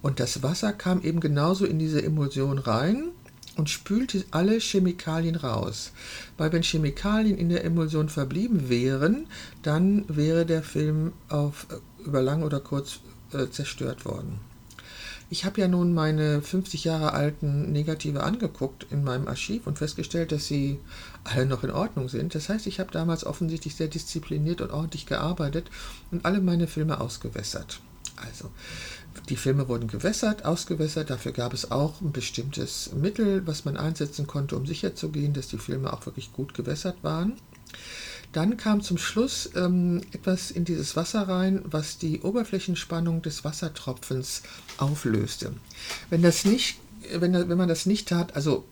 Und 0.01 0.21
das 0.21 0.41
Wasser 0.41 0.71
kam 0.71 1.01
eben 1.01 1.19
genauso 1.19 1.65
in 1.65 1.79
diese 1.79 2.01
Emulsion 2.01 2.57
rein 2.57 3.09
und 3.57 3.69
spülte 3.69 4.23
alle 4.31 4.59
Chemikalien 4.59 5.35
raus. 5.35 5.91
Weil 6.37 6.51
wenn 6.51 6.63
Chemikalien 6.63 7.37
in 7.37 7.49
der 7.49 7.63
Emulsion 7.63 8.09
verblieben 8.09 8.69
wären, 8.69 9.27
dann 9.61 10.05
wäre 10.07 10.45
der 10.45 10.63
Film 10.63 11.13
auf, 11.29 11.67
äh, 11.69 12.05
über 12.05 12.21
lang 12.21 12.43
oder 12.43 12.59
kurz 12.59 12.99
äh, 13.33 13.47
zerstört 13.49 14.05
worden. 14.05 14.39
Ich 15.29 15.45
habe 15.45 15.61
ja 15.61 15.69
nun 15.69 15.93
meine 15.93 16.41
50 16.41 16.83
Jahre 16.83 17.13
alten 17.13 17.71
Negative 17.71 18.21
angeguckt 18.21 18.85
in 18.91 19.05
meinem 19.05 19.29
Archiv 19.29 19.65
und 19.65 19.77
festgestellt, 19.77 20.33
dass 20.33 20.45
sie 20.45 20.77
alle 21.23 21.45
noch 21.45 21.63
in 21.63 21.71
Ordnung 21.71 22.09
sind. 22.09 22.35
Das 22.35 22.49
heißt, 22.49 22.67
ich 22.67 22.81
habe 22.81 22.91
damals 22.91 23.25
offensichtlich 23.25 23.75
sehr 23.75 23.87
diszipliniert 23.87 24.59
und 24.59 24.71
ordentlich 24.71 25.05
gearbeitet 25.05 25.71
und 26.11 26.25
alle 26.25 26.41
meine 26.41 26.67
Filme 26.67 26.99
ausgewässert. 26.99 27.79
Also, 28.21 28.51
die 29.29 29.35
Filme 29.35 29.67
wurden 29.67 29.87
gewässert, 29.87 30.45
ausgewässert. 30.45 31.09
Dafür 31.09 31.31
gab 31.31 31.53
es 31.53 31.71
auch 31.71 32.01
ein 32.01 32.11
bestimmtes 32.11 32.91
Mittel, 32.93 33.45
was 33.45 33.65
man 33.65 33.77
einsetzen 33.77 34.27
konnte, 34.27 34.55
um 34.55 34.65
sicherzugehen, 34.65 35.33
dass 35.33 35.47
die 35.47 35.57
Filme 35.57 35.91
auch 35.91 36.05
wirklich 36.05 36.31
gut 36.33 36.53
gewässert 36.53 37.03
waren. 37.03 37.33
Dann 38.31 38.55
kam 38.55 38.81
zum 38.81 38.97
Schluss 38.97 39.49
ähm, 39.55 40.01
etwas 40.13 40.51
in 40.51 40.63
dieses 40.63 40.95
Wasser 40.95 41.27
rein, 41.27 41.61
was 41.65 41.97
die 41.97 42.21
Oberflächenspannung 42.21 43.21
des 43.21 43.43
Wassertropfens 43.43 44.43
auflöste. 44.77 45.53
Wenn, 46.09 46.21
das 46.21 46.45
nicht, 46.45 46.79
wenn, 47.13 47.33
wenn 47.33 47.57
man 47.57 47.67
das 47.67 47.85
nicht 47.85 48.07
tat, 48.07 48.35
also 48.35 48.65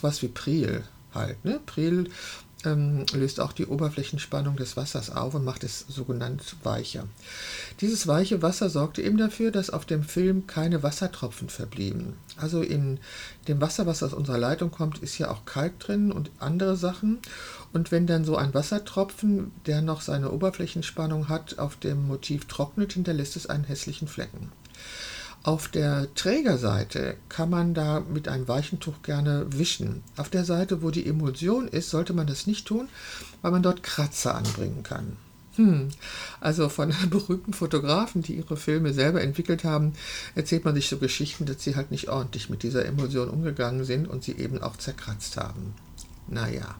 was 0.00 0.22
wie 0.22 0.28
Pril 0.28 0.84
halt. 1.14 1.44
Ne? 1.44 1.60
Pril 1.66 2.08
ähm, 2.64 3.04
löst 3.12 3.40
auch 3.40 3.52
die 3.52 3.66
Oberflächenspannung 3.66 4.56
des 4.56 4.76
Wassers 4.76 5.10
auf 5.10 5.34
und 5.34 5.44
macht 5.44 5.64
es 5.64 5.84
sogenannt 5.88 6.56
weicher. 6.62 7.04
Dieses 7.80 8.06
weiche 8.06 8.42
Wasser 8.42 8.70
sorgte 8.70 9.02
eben 9.02 9.18
dafür, 9.18 9.50
dass 9.50 9.70
auf 9.70 9.84
dem 9.84 10.02
Film 10.02 10.46
keine 10.46 10.82
Wassertropfen 10.82 11.48
verblieben. 11.48 12.14
Also 12.36 12.62
in 12.62 12.98
dem 13.48 13.60
Wasser, 13.60 13.86
was 13.86 14.02
aus 14.02 14.12
unserer 14.12 14.38
Leitung 14.38 14.70
kommt, 14.70 14.98
ist 14.98 15.18
ja 15.18 15.30
auch 15.30 15.44
Kalk 15.44 15.78
drin 15.80 16.12
und 16.12 16.30
andere 16.38 16.76
Sachen. 16.76 17.18
Und 17.72 17.90
wenn 17.90 18.06
dann 18.06 18.24
so 18.24 18.36
ein 18.36 18.54
Wassertropfen, 18.54 19.50
der 19.66 19.82
noch 19.82 20.00
seine 20.00 20.30
Oberflächenspannung 20.30 21.28
hat, 21.28 21.58
auf 21.58 21.76
dem 21.76 22.06
Motiv 22.06 22.46
trocknet, 22.46 22.92
hinterlässt 22.92 23.36
es 23.36 23.46
einen 23.46 23.64
hässlichen 23.64 24.08
Flecken. 24.08 24.52
Auf 25.44 25.66
der 25.66 26.14
Trägerseite 26.14 27.16
kann 27.28 27.50
man 27.50 27.74
da 27.74 28.00
mit 28.00 28.28
einem 28.28 28.46
weichen 28.46 28.78
Tuch 28.78 29.02
gerne 29.02 29.46
wischen. 29.48 30.04
Auf 30.16 30.28
der 30.28 30.44
Seite, 30.44 30.82
wo 30.82 30.90
die 30.90 31.06
Emulsion 31.06 31.66
ist, 31.66 31.90
sollte 31.90 32.12
man 32.12 32.28
das 32.28 32.46
nicht 32.46 32.66
tun, 32.66 32.88
weil 33.40 33.50
man 33.50 33.62
dort 33.62 33.82
Kratzer 33.82 34.36
anbringen 34.36 34.84
kann. 34.84 35.16
Hm. 35.56 35.88
Also 36.40 36.68
von 36.68 36.94
berühmten 37.10 37.52
Fotografen, 37.52 38.22
die 38.22 38.36
ihre 38.36 38.56
Filme 38.56 38.92
selber 38.92 39.20
entwickelt 39.20 39.64
haben, 39.64 39.94
erzählt 40.36 40.64
man 40.64 40.76
sich 40.76 40.88
so 40.88 40.98
Geschichten, 40.98 41.44
dass 41.44 41.62
sie 41.62 41.74
halt 41.74 41.90
nicht 41.90 42.08
ordentlich 42.08 42.48
mit 42.48 42.62
dieser 42.62 42.86
Emulsion 42.86 43.28
umgegangen 43.28 43.84
sind 43.84 44.06
und 44.08 44.22
sie 44.22 44.32
eben 44.32 44.62
auch 44.62 44.76
zerkratzt 44.76 45.36
haben. 45.36 45.74
Naja. 46.28 46.76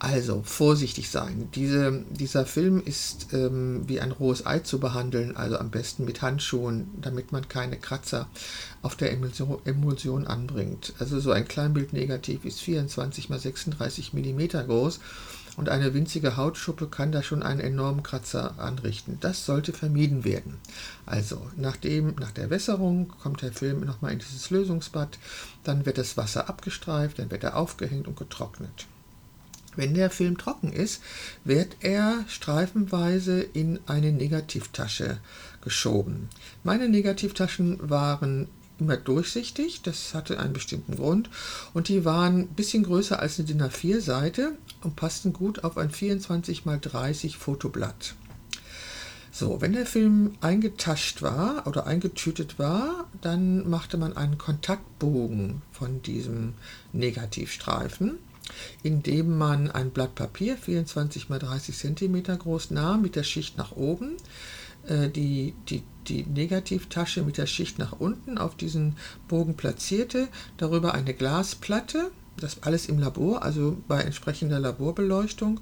Also 0.00 0.42
vorsichtig 0.44 1.10
sein. 1.10 1.48
Diese, 1.56 2.04
dieser 2.10 2.46
Film 2.46 2.80
ist 2.84 3.32
ähm, 3.32 3.82
wie 3.88 4.00
ein 4.00 4.12
rohes 4.12 4.46
Ei 4.46 4.60
zu 4.60 4.78
behandeln, 4.78 5.36
also 5.36 5.58
am 5.58 5.70
besten 5.70 6.04
mit 6.04 6.22
Handschuhen, 6.22 6.88
damit 7.00 7.32
man 7.32 7.48
keine 7.48 7.76
Kratzer 7.78 8.28
auf 8.80 8.94
der 8.94 9.12
Emulsion, 9.12 9.58
Emulsion 9.64 10.26
anbringt. 10.28 10.92
Also 11.00 11.18
so 11.18 11.32
ein 11.32 11.48
Kleinbildnegativ 11.48 12.44
ist 12.44 12.60
24 12.60 13.28
x 13.28 13.42
36 13.42 14.12
mm 14.12 14.66
groß 14.68 15.00
und 15.56 15.68
eine 15.68 15.92
winzige 15.92 16.36
Hautschuppe 16.36 16.86
kann 16.86 17.10
da 17.10 17.24
schon 17.24 17.42
einen 17.42 17.58
enormen 17.58 18.04
Kratzer 18.04 18.56
anrichten. 18.60 19.18
Das 19.20 19.44
sollte 19.44 19.72
vermieden 19.72 20.22
werden. 20.22 20.58
Also 21.06 21.44
nach, 21.56 21.76
dem, 21.76 22.14
nach 22.20 22.30
der 22.30 22.50
Wässerung 22.50 23.08
kommt 23.20 23.42
der 23.42 23.52
Film 23.52 23.80
nochmal 23.80 24.12
in 24.12 24.20
dieses 24.20 24.50
Lösungsbad, 24.50 25.18
dann 25.64 25.84
wird 25.86 25.98
das 25.98 26.16
Wasser 26.16 26.48
abgestreift, 26.48 27.18
dann 27.18 27.32
wird 27.32 27.42
er 27.42 27.56
aufgehängt 27.56 28.06
und 28.06 28.16
getrocknet. 28.16 28.86
Wenn 29.78 29.94
der 29.94 30.10
Film 30.10 30.36
trocken 30.38 30.72
ist, 30.72 31.00
wird 31.44 31.76
er 31.82 32.24
streifenweise 32.26 33.40
in 33.40 33.78
eine 33.86 34.10
Negativtasche 34.10 35.18
geschoben. 35.60 36.28
Meine 36.64 36.88
Negativtaschen 36.88 37.88
waren 37.88 38.48
immer 38.80 38.96
durchsichtig, 38.96 39.82
das 39.82 40.14
hatte 40.14 40.40
einen 40.40 40.52
bestimmten 40.52 40.96
Grund 40.96 41.30
und 41.74 41.86
die 41.86 42.04
waren 42.04 42.40
ein 42.40 42.48
bisschen 42.48 42.82
größer 42.82 43.20
als 43.20 43.38
eine 43.38 43.46
DIN 43.46 43.62
A4-Seite 43.62 44.58
und 44.82 44.96
passten 44.96 45.32
gut 45.32 45.62
auf 45.62 45.78
ein 45.78 45.92
24 45.92 46.66
x 46.66 46.80
30 46.80 47.36
Fotoblatt. 47.36 48.16
So, 49.30 49.60
wenn 49.60 49.74
der 49.74 49.86
Film 49.86 50.32
eingetascht 50.40 51.22
war 51.22 51.68
oder 51.68 51.86
eingetütet 51.86 52.58
war, 52.58 53.06
dann 53.20 53.70
machte 53.70 53.96
man 53.96 54.16
einen 54.16 54.38
Kontaktbogen 54.38 55.62
von 55.70 56.02
diesem 56.02 56.54
Negativstreifen, 56.92 58.18
indem 58.82 59.36
man 59.36 59.70
ein 59.70 59.90
Blatt 59.90 60.14
Papier 60.14 60.56
24 60.56 61.28
x 61.28 61.38
30 61.38 61.76
cm 61.76 62.38
groß 62.38 62.70
nahm 62.70 63.02
mit 63.02 63.16
der 63.16 63.22
Schicht 63.22 63.56
nach 63.58 63.72
oben, 63.72 64.16
äh, 64.86 65.08
die, 65.08 65.54
die, 65.68 65.82
die 66.06 66.24
Negativtasche 66.24 67.22
mit 67.22 67.38
der 67.38 67.46
Schicht 67.46 67.78
nach 67.78 67.92
unten 67.92 68.38
auf 68.38 68.56
diesen 68.56 68.96
Bogen 69.28 69.56
platzierte, 69.56 70.28
darüber 70.56 70.94
eine 70.94 71.14
Glasplatte, 71.14 72.10
das 72.36 72.62
alles 72.62 72.86
im 72.86 72.98
Labor, 72.98 73.42
also 73.42 73.76
bei 73.88 74.00
entsprechender 74.00 74.60
Laborbeleuchtung. 74.60 75.60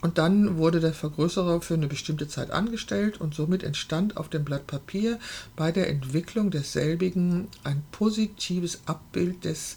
Und 0.00 0.18
dann 0.18 0.56
wurde 0.56 0.80
der 0.80 0.94
Vergrößerer 0.94 1.60
für 1.60 1.74
eine 1.74 1.88
bestimmte 1.88 2.28
Zeit 2.28 2.50
angestellt 2.50 3.20
und 3.20 3.34
somit 3.34 3.62
entstand 3.62 4.16
auf 4.16 4.28
dem 4.28 4.44
Blatt 4.44 4.66
Papier 4.66 5.18
bei 5.56 5.72
der 5.72 5.88
Entwicklung 5.88 6.50
desselbigen 6.50 7.48
ein 7.64 7.82
positives 7.92 8.80
Abbild 8.86 9.44
des, 9.44 9.76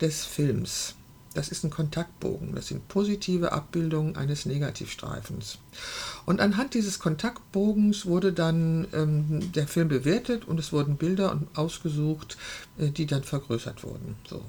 des 0.00 0.24
Films. 0.24 0.94
Das 1.34 1.48
ist 1.48 1.62
ein 1.64 1.70
Kontaktbogen. 1.70 2.54
Das 2.54 2.68
sind 2.68 2.88
positive 2.88 3.52
Abbildungen 3.52 4.16
eines 4.16 4.46
Negativstreifens. 4.46 5.58
Und 6.26 6.40
anhand 6.40 6.74
dieses 6.74 6.98
Kontaktbogens 6.98 8.06
wurde 8.06 8.32
dann 8.32 8.88
ähm, 8.92 9.52
der 9.52 9.68
Film 9.68 9.88
bewertet 9.88 10.46
und 10.46 10.58
es 10.58 10.72
wurden 10.72 10.96
Bilder 10.96 11.38
ausgesucht, 11.54 12.36
äh, 12.78 12.90
die 12.90 13.06
dann 13.06 13.22
vergrößert 13.22 13.84
wurden. 13.84 14.16
So. 14.28 14.42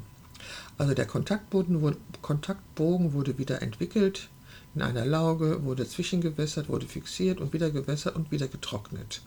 Also 0.77 0.95
der 0.95 1.05
Kontaktbogen 1.05 1.95
Kontaktbogen 2.23 3.13
wurde 3.13 3.38
wieder 3.38 3.61
entwickelt 3.61 4.29
in 4.73 4.81
einer 4.81 5.05
Lauge, 5.05 5.63
wurde 5.63 5.88
zwischengewässert, 5.88 6.69
wurde 6.69 6.88
fixiert 6.88 7.41
und 7.41 7.53
wieder 7.53 7.71
gewässert 7.71 8.15
und 8.15 8.31
wieder 8.31 8.47
getrocknet. 8.47 9.21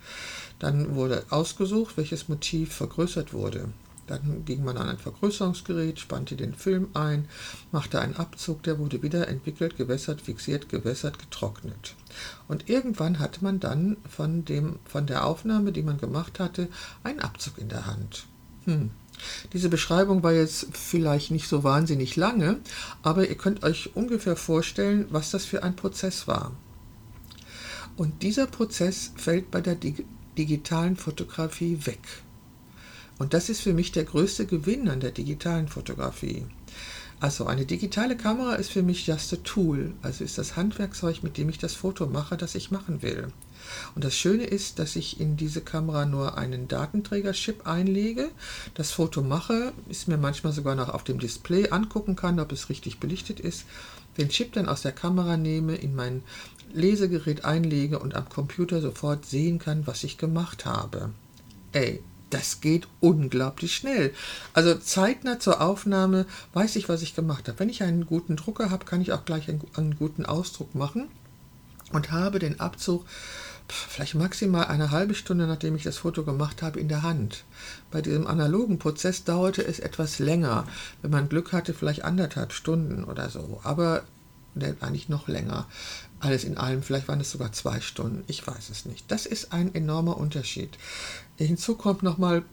Dann 0.58 0.94
wurde 0.94 1.24
ausgesucht, 1.30 1.96
welches 1.96 2.28
Motiv 2.28 2.72
vergrößert 2.72 3.32
wurde. 3.32 3.68
Dann 4.06 4.44
ging 4.44 4.64
man 4.64 4.76
an 4.76 4.88
ein 4.88 4.98
Vergrößerungsgerät, 4.98 5.98
spannte 5.98 6.36
den 6.36 6.54
Film 6.54 6.88
ein, 6.94 7.28
machte 7.72 8.00
einen 8.00 8.16
Abzug, 8.16 8.62
der 8.62 8.78
wurde 8.78 9.02
wieder 9.02 9.28
entwickelt, 9.28 9.76
gewässert, 9.76 10.20
fixiert, 10.20 10.68
gewässert, 10.68 11.18
getrocknet. 11.18 11.94
Und 12.46 12.68
irgendwann 12.68 13.18
hatte 13.18 13.42
man 13.42 13.60
dann 13.60 13.96
von, 14.08 14.44
dem, 14.44 14.78
von 14.84 15.06
der 15.06 15.24
Aufnahme, 15.26 15.72
die 15.72 15.82
man 15.82 15.98
gemacht 15.98 16.38
hatte, 16.38 16.68
einen 17.02 17.20
Abzug 17.20 17.58
in 17.58 17.68
der 17.68 17.86
Hand. 17.86 18.26
Hm. 18.64 18.90
Diese 19.52 19.68
Beschreibung 19.68 20.22
war 20.22 20.32
jetzt 20.32 20.66
vielleicht 20.72 21.30
nicht 21.30 21.48
so 21.48 21.64
wahnsinnig 21.64 22.16
lange, 22.16 22.58
aber 23.02 23.28
ihr 23.28 23.36
könnt 23.36 23.62
euch 23.62 23.94
ungefähr 23.94 24.36
vorstellen, 24.36 25.06
was 25.10 25.30
das 25.30 25.44
für 25.44 25.62
ein 25.62 25.76
Prozess 25.76 26.26
war. 26.26 26.52
Und 27.96 28.22
dieser 28.22 28.46
Prozess 28.46 29.12
fällt 29.16 29.50
bei 29.50 29.60
der 29.60 29.76
dig 29.76 30.04
digitalen 30.36 30.96
Fotografie 30.96 31.78
weg. 31.86 32.00
Und 33.18 33.34
das 33.34 33.48
ist 33.48 33.60
für 33.60 33.72
mich 33.72 33.92
der 33.92 34.04
größte 34.04 34.46
Gewinn 34.46 34.88
an 34.88 35.00
der 35.00 35.12
digitalen 35.12 35.68
Fotografie. 35.68 36.46
Also 37.20 37.46
eine 37.46 37.64
digitale 37.64 38.16
Kamera 38.16 38.54
ist 38.56 38.70
für 38.70 38.82
mich 38.82 39.06
just 39.06 39.32
a 39.32 39.36
tool, 39.36 39.92
also 40.02 40.24
ist 40.24 40.36
das 40.36 40.56
Handwerkzeug, 40.56 41.22
mit 41.22 41.38
dem 41.38 41.48
ich 41.48 41.58
das 41.58 41.74
Foto 41.74 42.06
mache, 42.06 42.36
das 42.36 42.54
ich 42.54 42.70
machen 42.70 43.02
will. 43.02 43.32
Und 43.94 44.04
das 44.04 44.14
Schöne 44.14 44.44
ist, 44.44 44.78
dass 44.78 44.94
ich 44.96 45.20
in 45.20 45.36
diese 45.36 45.62
Kamera 45.62 46.04
nur 46.04 46.36
einen 46.36 46.68
Datenträger-Chip 46.68 47.66
einlege, 47.66 48.28
das 48.74 48.90
Foto 48.90 49.22
mache, 49.22 49.72
ist 49.88 50.08
mir 50.08 50.18
manchmal 50.18 50.52
sogar 50.52 50.74
noch 50.74 50.90
auf 50.90 51.04
dem 51.04 51.18
Display 51.18 51.70
angucken 51.70 52.16
kann, 52.16 52.40
ob 52.40 52.52
es 52.52 52.68
richtig 52.68 52.98
belichtet 53.00 53.40
ist, 53.40 53.64
den 54.18 54.28
Chip 54.28 54.52
dann 54.52 54.68
aus 54.68 54.82
der 54.82 54.92
Kamera 54.92 55.36
nehme, 55.36 55.76
in 55.76 55.94
mein 55.94 56.22
Lesegerät 56.74 57.44
einlege 57.44 58.00
und 58.00 58.14
am 58.14 58.28
Computer 58.28 58.80
sofort 58.80 59.24
sehen 59.24 59.58
kann, 59.58 59.86
was 59.86 60.04
ich 60.04 60.18
gemacht 60.18 60.66
habe. 60.66 61.10
Ey, 61.72 62.02
das 62.34 62.60
geht 62.60 62.88
unglaublich 63.00 63.76
schnell. 63.76 64.12
Also 64.54 64.74
zeitnah 64.74 65.38
zur 65.38 65.60
Aufnahme 65.60 66.26
weiß 66.52 66.74
ich, 66.76 66.88
was 66.88 67.02
ich 67.02 67.14
gemacht 67.14 67.46
habe. 67.46 67.60
Wenn 67.60 67.68
ich 67.68 67.84
einen 67.84 68.06
guten 68.06 68.34
Drucker 68.34 68.70
habe, 68.70 68.84
kann 68.84 69.00
ich 69.00 69.12
auch 69.12 69.24
gleich 69.24 69.48
einen, 69.48 69.62
einen 69.76 69.96
guten 69.96 70.26
Ausdruck 70.26 70.74
machen 70.74 71.06
und 71.92 72.10
habe 72.10 72.40
den 72.40 72.58
Abzug 72.58 73.06
vielleicht 73.68 74.16
maximal 74.16 74.66
eine 74.66 74.90
halbe 74.90 75.14
Stunde, 75.14 75.46
nachdem 75.46 75.76
ich 75.76 75.84
das 75.84 75.96
Foto 75.96 76.24
gemacht 76.24 76.60
habe, 76.60 76.80
in 76.80 76.88
der 76.88 77.02
Hand. 77.02 77.44
Bei 77.92 78.02
diesem 78.02 78.26
analogen 78.26 78.78
Prozess 78.78 79.24
dauerte 79.24 79.64
es 79.64 79.78
etwas 79.78 80.18
länger. 80.18 80.66
Wenn 81.00 81.12
man 81.12 81.28
Glück 81.28 81.52
hatte, 81.52 81.72
vielleicht 81.72 82.04
anderthalb 82.04 82.52
Stunden 82.52 83.04
oder 83.04 83.30
so. 83.30 83.60
Aber 83.62 84.02
eigentlich 84.80 85.08
noch 85.08 85.28
länger. 85.28 85.66
Alles 86.20 86.44
in 86.44 86.56
allem, 86.56 86.82
vielleicht 86.82 87.08
waren 87.08 87.20
es 87.20 87.30
sogar 87.30 87.52
zwei 87.52 87.80
Stunden, 87.80 88.24
ich 88.26 88.46
weiß 88.46 88.70
es 88.70 88.86
nicht. 88.86 89.10
Das 89.10 89.26
ist 89.26 89.52
ein 89.52 89.74
enormer 89.74 90.16
Unterschied. 90.16 90.78
Hinzu 91.36 91.76
kommt 91.76 92.02
nochmal 92.02 92.44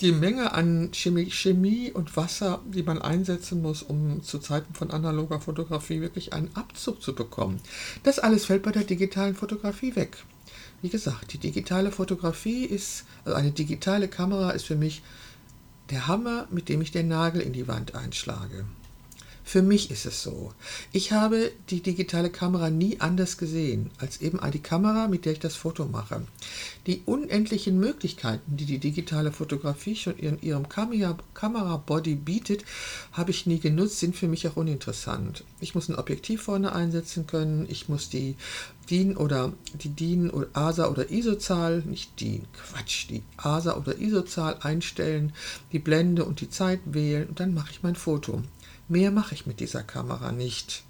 die 0.00 0.12
Menge 0.12 0.52
an 0.52 0.90
Chemie, 0.92 1.30
Chemie, 1.30 1.90
und 1.92 2.16
Wasser, 2.16 2.60
die 2.66 2.82
man 2.82 3.00
einsetzen 3.00 3.62
muss, 3.62 3.82
um 3.82 4.22
zu 4.22 4.38
Zeiten 4.38 4.74
von 4.74 4.90
analoger 4.90 5.40
Fotografie 5.40 6.00
wirklich 6.00 6.32
einen 6.32 6.54
Abzug 6.54 7.02
zu 7.02 7.14
bekommen. 7.14 7.60
Das 8.02 8.18
alles 8.18 8.46
fällt 8.46 8.62
bei 8.62 8.72
der 8.72 8.84
digitalen 8.84 9.34
Fotografie 9.34 9.96
weg. 9.96 10.16
Wie 10.82 10.88
gesagt, 10.88 11.32
die 11.32 11.38
digitale 11.38 11.90
Fotografie 11.90 12.64
ist, 12.64 13.04
also 13.24 13.36
eine 13.36 13.52
digitale 13.52 14.08
Kamera 14.08 14.50
ist 14.50 14.66
für 14.66 14.76
mich 14.76 15.02
der 15.90 16.06
Hammer, 16.06 16.46
mit 16.50 16.68
dem 16.68 16.80
ich 16.80 16.92
den 16.92 17.08
Nagel 17.08 17.40
in 17.40 17.52
die 17.52 17.68
Wand 17.68 17.94
einschlage. 17.94 18.64
Für 19.46 19.60
mich 19.60 19.90
ist 19.90 20.06
es 20.06 20.22
so. 20.22 20.52
Ich 20.90 21.12
habe 21.12 21.52
die 21.68 21.82
digitale 21.82 22.30
Kamera 22.30 22.70
nie 22.70 22.98
anders 23.00 23.36
gesehen 23.36 23.90
als 23.98 24.22
eben 24.22 24.40
die 24.50 24.58
Kamera, 24.58 25.06
mit 25.06 25.26
der 25.26 25.32
ich 25.32 25.38
das 25.38 25.54
Foto 25.54 25.84
mache. 25.84 26.22
Die 26.86 27.02
unendlichen 27.04 27.78
Möglichkeiten, 27.78 28.56
die 28.56 28.64
die 28.64 28.78
digitale 28.78 29.32
Fotografie 29.32 29.96
schon 29.96 30.16
in 30.16 30.40
ihrem 30.40 30.66
Kamerabody 30.68 32.14
bietet, 32.14 32.64
habe 33.12 33.32
ich 33.32 33.44
nie 33.44 33.60
genutzt, 33.60 34.00
sind 34.00 34.16
für 34.16 34.28
mich 34.28 34.48
auch 34.48 34.56
uninteressant. 34.56 35.44
Ich 35.60 35.74
muss 35.74 35.88
ein 35.88 35.96
Objektiv 35.96 36.42
vorne 36.42 36.74
einsetzen 36.74 37.26
können, 37.26 37.66
ich 37.68 37.88
muss 37.88 38.08
die 38.08 38.36
DIN 38.90 39.16
oder 39.16 39.52
die 39.74 39.90
DIN 39.90 40.30
oder 40.30 40.48
ASA 40.54 40.88
oder 40.88 41.10
ISO-Zahl, 41.10 41.82
nicht 41.86 42.18
die, 42.18 42.42
Quatsch, 42.54 43.08
die 43.10 43.22
ASA 43.36 43.76
oder 43.76 43.98
ISO-Zahl 43.98 44.56
einstellen, 44.62 45.32
die 45.72 45.78
Blende 45.78 46.24
und 46.24 46.40
die 46.40 46.50
Zeit 46.50 46.80
wählen 46.86 47.28
und 47.28 47.40
dann 47.40 47.54
mache 47.54 47.70
ich 47.70 47.82
mein 47.82 47.94
Foto. 47.94 48.42
Mehr 48.88 49.10
mache 49.10 49.34
ich 49.34 49.46
mit 49.46 49.60
dieser 49.60 49.82
Kamera 49.82 50.32
nicht. 50.32 50.84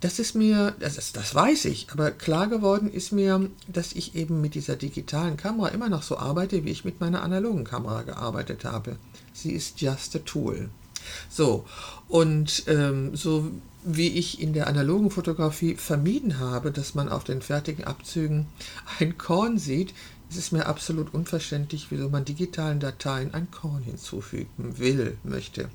Das 0.00 0.18
ist 0.18 0.34
mir, 0.34 0.74
das, 0.80 0.96
ist, 0.96 1.16
das 1.16 1.34
weiß 1.34 1.66
ich, 1.66 1.88
aber 1.92 2.10
klar 2.10 2.48
geworden 2.48 2.90
ist 2.90 3.12
mir, 3.12 3.50
dass 3.68 3.92
ich 3.92 4.14
eben 4.14 4.40
mit 4.40 4.54
dieser 4.54 4.76
digitalen 4.76 5.36
Kamera 5.36 5.68
immer 5.68 5.90
noch 5.90 6.02
so 6.02 6.16
arbeite, 6.16 6.64
wie 6.64 6.70
ich 6.70 6.86
mit 6.86 7.00
meiner 7.00 7.22
analogen 7.22 7.64
Kamera 7.64 8.02
gearbeitet 8.02 8.64
habe. 8.64 8.96
Sie 9.34 9.52
ist 9.52 9.80
just 9.80 10.16
a 10.16 10.20
tool. 10.20 10.70
So, 11.28 11.66
und 12.08 12.64
ähm, 12.66 13.14
so 13.14 13.50
wie 13.84 14.08
ich 14.08 14.40
in 14.40 14.52
der 14.52 14.66
analogen 14.66 15.10
Fotografie 15.10 15.74
vermieden 15.74 16.38
habe, 16.38 16.70
dass 16.70 16.94
man 16.94 17.08
auf 17.08 17.24
den 17.24 17.42
fertigen 17.42 17.84
Abzügen 17.84 18.46
ein 18.98 19.16
Korn 19.18 19.58
sieht, 19.58 19.94
ist 20.30 20.38
es 20.38 20.52
mir 20.52 20.66
absolut 20.66 21.12
unverständlich, 21.12 21.88
wieso 21.90 22.08
man 22.08 22.24
digitalen 22.24 22.78
Dateien 22.78 23.34
ein 23.34 23.50
Korn 23.50 23.82
hinzufügen 23.82 24.78
will, 24.78 25.18
möchte. 25.24 25.70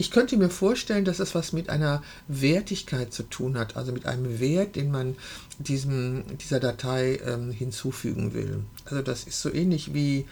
Ich 0.00 0.12
könnte 0.12 0.36
mir 0.36 0.48
vorstellen, 0.48 1.04
dass 1.04 1.18
es 1.18 1.34
was 1.34 1.52
mit 1.52 1.70
einer 1.70 2.04
Wertigkeit 2.28 3.12
zu 3.12 3.24
tun 3.24 3.58
hat, 3.58 3.76
also 3.76 3.90
mit 3.90 4.06
einem 4.06 4.38
Wert, 4.38 4.76
den 4.76 4.92
man 4.92 5.16
diesem, 5.58 6.22
dieser 6.38 6.60
Datei 6.60 7.20
ähm, 7.26 7.50
hinzufügen 7.50 8.32
will. 8.32 8.62
Also 8.84 9.02
das 9.02 9.24
ist 9.24 9.42
so 9.42 9.52
ähnlich 9.52 9.92
wie 9.94 10.26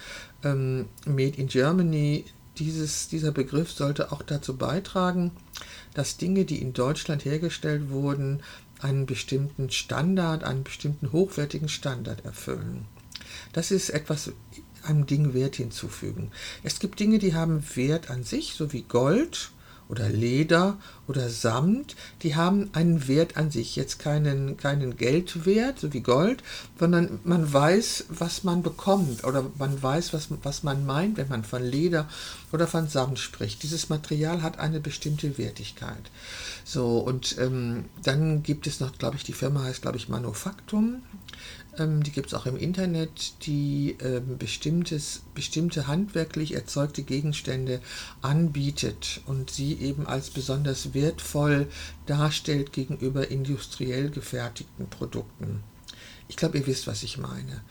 ähm, 0.44 0.87
Made 1.05 1.37
in 1.37 1.48
Germany. 1.48 2.24
Dieses, 2.59 3.09
dieser 3.09 3.33
Begriff 3.33 3.72
sollte 3.72 4.12
auch 4.12 4.22
dazu 4.22 4.57
beitragen, 4.57 5.33
dass 5.94 6.16
Dinge, 6.16 6.44
die 6.44 6.62
in 6.62 6.72
Deutschland 6.72 7.24
hergestellt 7.24 7.90
wurden, 7.90 8.44
einen 8.81 9.05
bestimmten 9.05 9.70
Standard, 9.70 10.44
einen 10.44 10.62
bestimmten 10.62 11.11
hochwertigen 11.11 11.68
Standard 11.68 12.24
erfüllen. 12.24 12.85
Das 13.52 13.72
ist 13.72 13.90
etwas, 13.90 14.31
einem 14.85 15.07
Ding 15.07 15.35
Wert 15.35 15.57
hinzufügen. 15.57 16.31
Es 16.62 16.79
gibt 16.79 17.00
Dinge, 17.00 17.18
die 17.18 17.35
haben 17.35 17.64
Wert 17.74 18.11
an 18.11 18.22
sich, 18.22 18.55
so 18.55 18.72
wie 18.72 18.83
Gold 18.83 19.50
oder 19.88 20.09
Leder 20.09 20.79
oder 21.07 21.29
Samt, 21.29 21.94
die 22.22 22.35
haben 22.35 22.70
einen 22.72 23.07
Wert 23.09 23.37
an 23.37 23.51
sich. 23.51 23.77
Jetzt 23.77 23.99
keinen, 23.99 24.57
keinen 24.57 24.96
Geldwert, 24.96 25.79
so 25.79 25.92
wie 25.92 26.01
Gold, 26.01 26.42
sondern 26.79 27.20
man 27.25 27.53
weiß, 27.53 28.07
was 28.09 28.44
man 28.44 28.62
bekommt 28.62 29.25
oder 29.25 29.44
man 29.59 29.81
weiß, 29.81 30.12
was, 30.12 30.29
was 30.42 30.62
man 30.62 30.85
meint, 30.85 31.16
wenn 31.16 31.29
man 31.29 31.44
von 31.44 31.62
Leder 31.62 32.09
oder 32.53 32.66
von 32.66 32.88
Samt 32.88 33.18
spricht. 33.18 33.62
Dieses 33.62 33.88
Material 33.88 34.42
hat 34.42 34.59
eine 34.59 34.81
bestimmte 34.81 35.38
Wertigkeit. 35.38 36.11
So, 36.64 36.99
und 36.99 37.37
ähm, 37.38 37.85
dann 38.03 38.42
gibt 38.42 38.66
es 38.66 38.81
noch, 38.81 38.99
glaube 38.99 39.16
ich, 39.16 39.25
die 39.25 39.33
Firma 39.33 39.64
heißt, 39.64 39.83
glaube 39.83 39.99
ich, 39.99 40.09
Manufaktum. 40.09 41.03
Ähm, 41.78 42.02
die 42.02 42.12
gibt 42.12 42.28
es 42.28 42.34
auch 42.34 42.46
im 42.46 42.56
Internet, 42.56 43.34
die 43.46 43.96
ähm, 44.00 44.38
bestimmtes, 44.38 45.22
bestimmte 45.34 45.86
handwerklich 45.86 46.54
erzeugte 46.54 47.02
Gegenstände 47.02 47.80
anbietet 48.22 49.20
und 49.26 49.50
sie 49.50 49.74
eben 49.74 50.06
als 50.06 50.30
besonders 50.30 50.94
wertvoll 50.94 51.68
darstellt 52.06 52.72
gegenüber 52.72 53.30
industriell 53.30 54.10
gefertigten 54.10 54.88
Produkten. 54.88 55.62
Ich 56.28 56.36
glaube, 56.36 56.58
ihr 56.58 56.66
wisst, 56.66 56.88
was 56.88 57.04
ich 57.04 57.18
meine. 57.18 57.62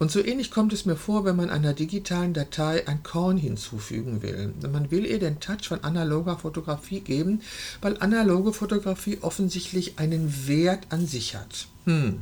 Und 0.00 0.10
so 0.10 0.24
ähnlich 0.24 0.50
kommt 0.50 0.72
es 0.72 0.84
mir 0.84 0.96
vor, 0.96 1.24
wenn 1.24 1.36
man 1.36 1.48
einer 1.48 1.74
digitalen 1.74 2.34
Datei 2.34 2.88
ein 2.88 3.04
Korn 3.04 3.36
hinzufügen 3.36 4.20
will. 4.22 4.52
Man 4.72 4.90
will 4.90 5.06
ihr 5.06 5.20
den 5.20 5.38
Touch 5.38 5.68
von 5.68 5.84
analoger 5.84 6.36
Fotografie 6.36 7.00
geben, 7.00 7.40
weil 7.80 7.98
analoge 7.98 8.52
Fotografie 8.52 9.18
offensichtlich 9.20 9.98
einen 10.00 10.48
Wert 10.48 10.88
an 10.90 11.06
sich 11.06 11.36
hat. 11.36 11.68
Hm. 11.84 12.18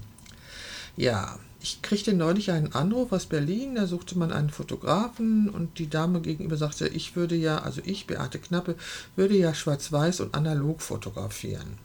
Ja, 0.99 1.39
ich 1.61 1.81
kriegte 1.81 2.13
neulich 2.13 2.51
einen 2.51 2.73
Anruf 2.73 3.13
aus 3.13 3.27
Berlin, 3.27 3.77
da 3.77 3.87
suchte 3.87 4.19
man 4.19 4.33
einen 4.33 4.51
Fotografen 4.51 5.49
und 5.49 5.79
die 5.79 5.89
Dame 5.89 6.21
gegenüber 6.21 6.57
sagte, 6.57 6.89
ich 6.89 7.15
würde 7.15 7.37
ja, 7.37 7.59
also 7.59 7.81
ich, 7.85 8.09
Beate 8.09 8.41
Knappe, 8.41 8.75
würde 9.15 9.37
ja 9.37 9.55
schwarz-weiß 9.55 10.19
und 10.19 10.35
analog 10.35 10.83
fotografieren. 10.83 11.79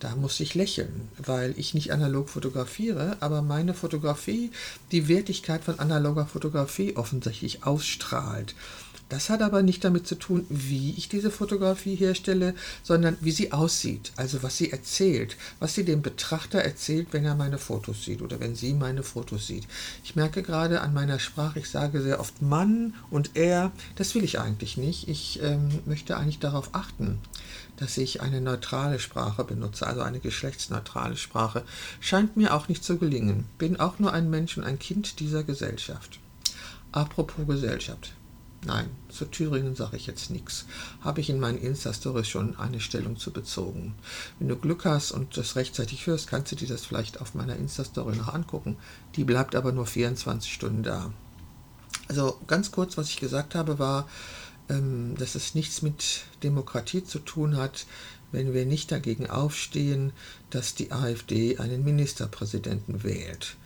Da 0.00 0.16
musste 0.16 0.42
ich 0.42 0.54
lächeln, 0.54 1.08
weil 1.16 1.54
ich 1.56 1.72
nicht 1.72 1.92
analog 1.94 2.28
fotografiere, 2.28 3.16
aber 3.20 3.40
meine 3.40 3.72
Fotografie 3.72 4.50
die 4.92 5.08
Wertigkeit 5.08 5.64
von 5.64 5.78
analoger 5.78 6.26
Fotografie 6.26 6.96
offensichtlich 6.96 7.64
ausstrahlt. 7.64 8.54
Das 9.10 9.28
hat 9.28 9.42
aber 9.42 9.62
nicht 9.62 9.82
damit 9.82 10.06
zu 10.06 10.14
tun, 10.14 10.46
wie 10.48 10.92
ich 10.92 11.08
diese 11.08 11.32
Fotografie 11.32 11.96
herstelle, 11.96 12.54
sondern 12.84 13.18
wie 13.20 13.32
sie 13.32 13.50
aussieht, 13.50 14.12
also 14.14 14.44
was 14.44 14.56
sie 14.56 14.70
erzählt, 14.70 15.36
was 15.58 15.74
sie 15.74 15.84
dem 15.84 16.00
Betrachter 16.00 16.60
erzählt, 16.60 17.08
wenn 17.10 17.24
er 17.24 17.34
meine 17.34 17.58
Fotos 17.58 18.04
sieht 18.04 18.22
oder 18.22 18.38
wenn 18.38 18.54
sie 18.54 18.72
meine 18.72 19.02
Fotos 19.02 19.48
sieht. 19.48 19.66
Ich 20.04 20.14
merke 20.14 20.44
gerade 20.44 20.80
an 20.80 20.94
meiner 20.94 21.18
Sprache, 21.18 21.58
ich 21.58 21.68
sage 21.68 22.00
sehr 22.02 22.20
oft 22.20 22.40
Mann 22.40 22.94
und 23.10 23.32
er. 23.34 23.72
Das 23.96 24.14
will 24.14 24.22
ich 24.22 24.38
eigentlich 24.38 24.76
nicht. 24.76 25.08
Ich 25.08 25.42
ähm, 25.42 25.80
möchte 25.86 26.16
eigentlich 26.16 26.38
darauf 26.38 26.70
achten, 26.72 27.18
dass 27.78 27.98
ich 27.98 28.22
eine 28.22 28.40
neutrale 28.40 29.00
Sprache 29.00 29.42
benutze, 29.42 29.88
also 29.88 30.02
eine 30.02 30.20
geschlechtsneutrale 30.20 31.16
Sprache. 31.16 31.64
Scheint 31.98 32.36
mir 32.36 32.54
auch 32.54 32.68
nicht 32.68 32.84
zu 32.84 32.96
gelingen. 32.96 33.46
Bin 33.58 33.80
auch 33.80 33.98
nur 33.98 34.12
ein 34.12 34.30
Mensch 34.30 34.56
und 34.56 34.62
ein 34.62 34.78
Kind 34.78 35.18
dieser 35.18 35.42
Gesellschaft. 35.42 36.20
Apropos 36.92 37.44
Gesellschaft. 37.48 38.12
Nein, 38.64 38.90
zu 39.08 39.24
Thüringen 39.24 39.74
sage 39.74 39.96
ich 39.96 40.06
jetzt 40.06 40.30
nichts. 40.30 40.66
Habe 41.00 41.20
ich 41.20 41.30
in 41.30 41.40
meinen 41.40 41.58
Insta-Stories 41.58 42.28
schon 42.28 42.58
eine 42.58 42.80
Stellung 42.80 43.16
zu 43.16 43.32
bezogen. 43.32 43.94
Wenn 44.38 44.48
du 44.48 44.56
Glück 44.56 44.84
hast 44.84 45.12
und 45.12 45.36
das 45.36 45.56
rechtzeitig 45.56 46.06
hörst, 46.06 46.26
kannst 46.26 46.52
du 46.52 46.56
dir 46.56 46.68
das 46.68 46.84
vielleicht 46.84 47.22
auf 47.22 47.34
meiner 47.34 47.56
Insta-Story 47.56 48.16
noch 48.16 48.34
angucken. 48.34 48.76
Die 49.16 49.24
bleibt 49.24 49.54
aber 49.54 49.72
nur 49.72 49.86
24 49.86 50.52
Stunden 50.52 50.82
da. 50.82 51.10
Also 52.08 52.38
ganz 52.46 52.70
kurz, 52.70 52.98
was 52.98 53.08
ich 53.08 53.16
gesagt 53.16 53.54
habe, 53.54 53.78
war, 53.78 54.06
ähm, 54.68 55.14
dass 55.16 55.36
es 55.36 55.54
nichts 55.54 55.80
mit 55.80 56.24
Demokratie 56.42 57.02
zu 57.02 57.18
tun 57.18 57.56
hat, 57.56 57.86
wenn 58.30 58.52
wir 58.52 58.66
nicht 58.66 58.92
dagegen 58.92 59.28
aufstehen, 59.28 60.12
dass 60.50 60.74
die 60.74 60.92
AfD 60.92 61.58
einen 61.58 61.82
Ministerpräsidenten 61.82 63.02
wählt. 63.04 63.56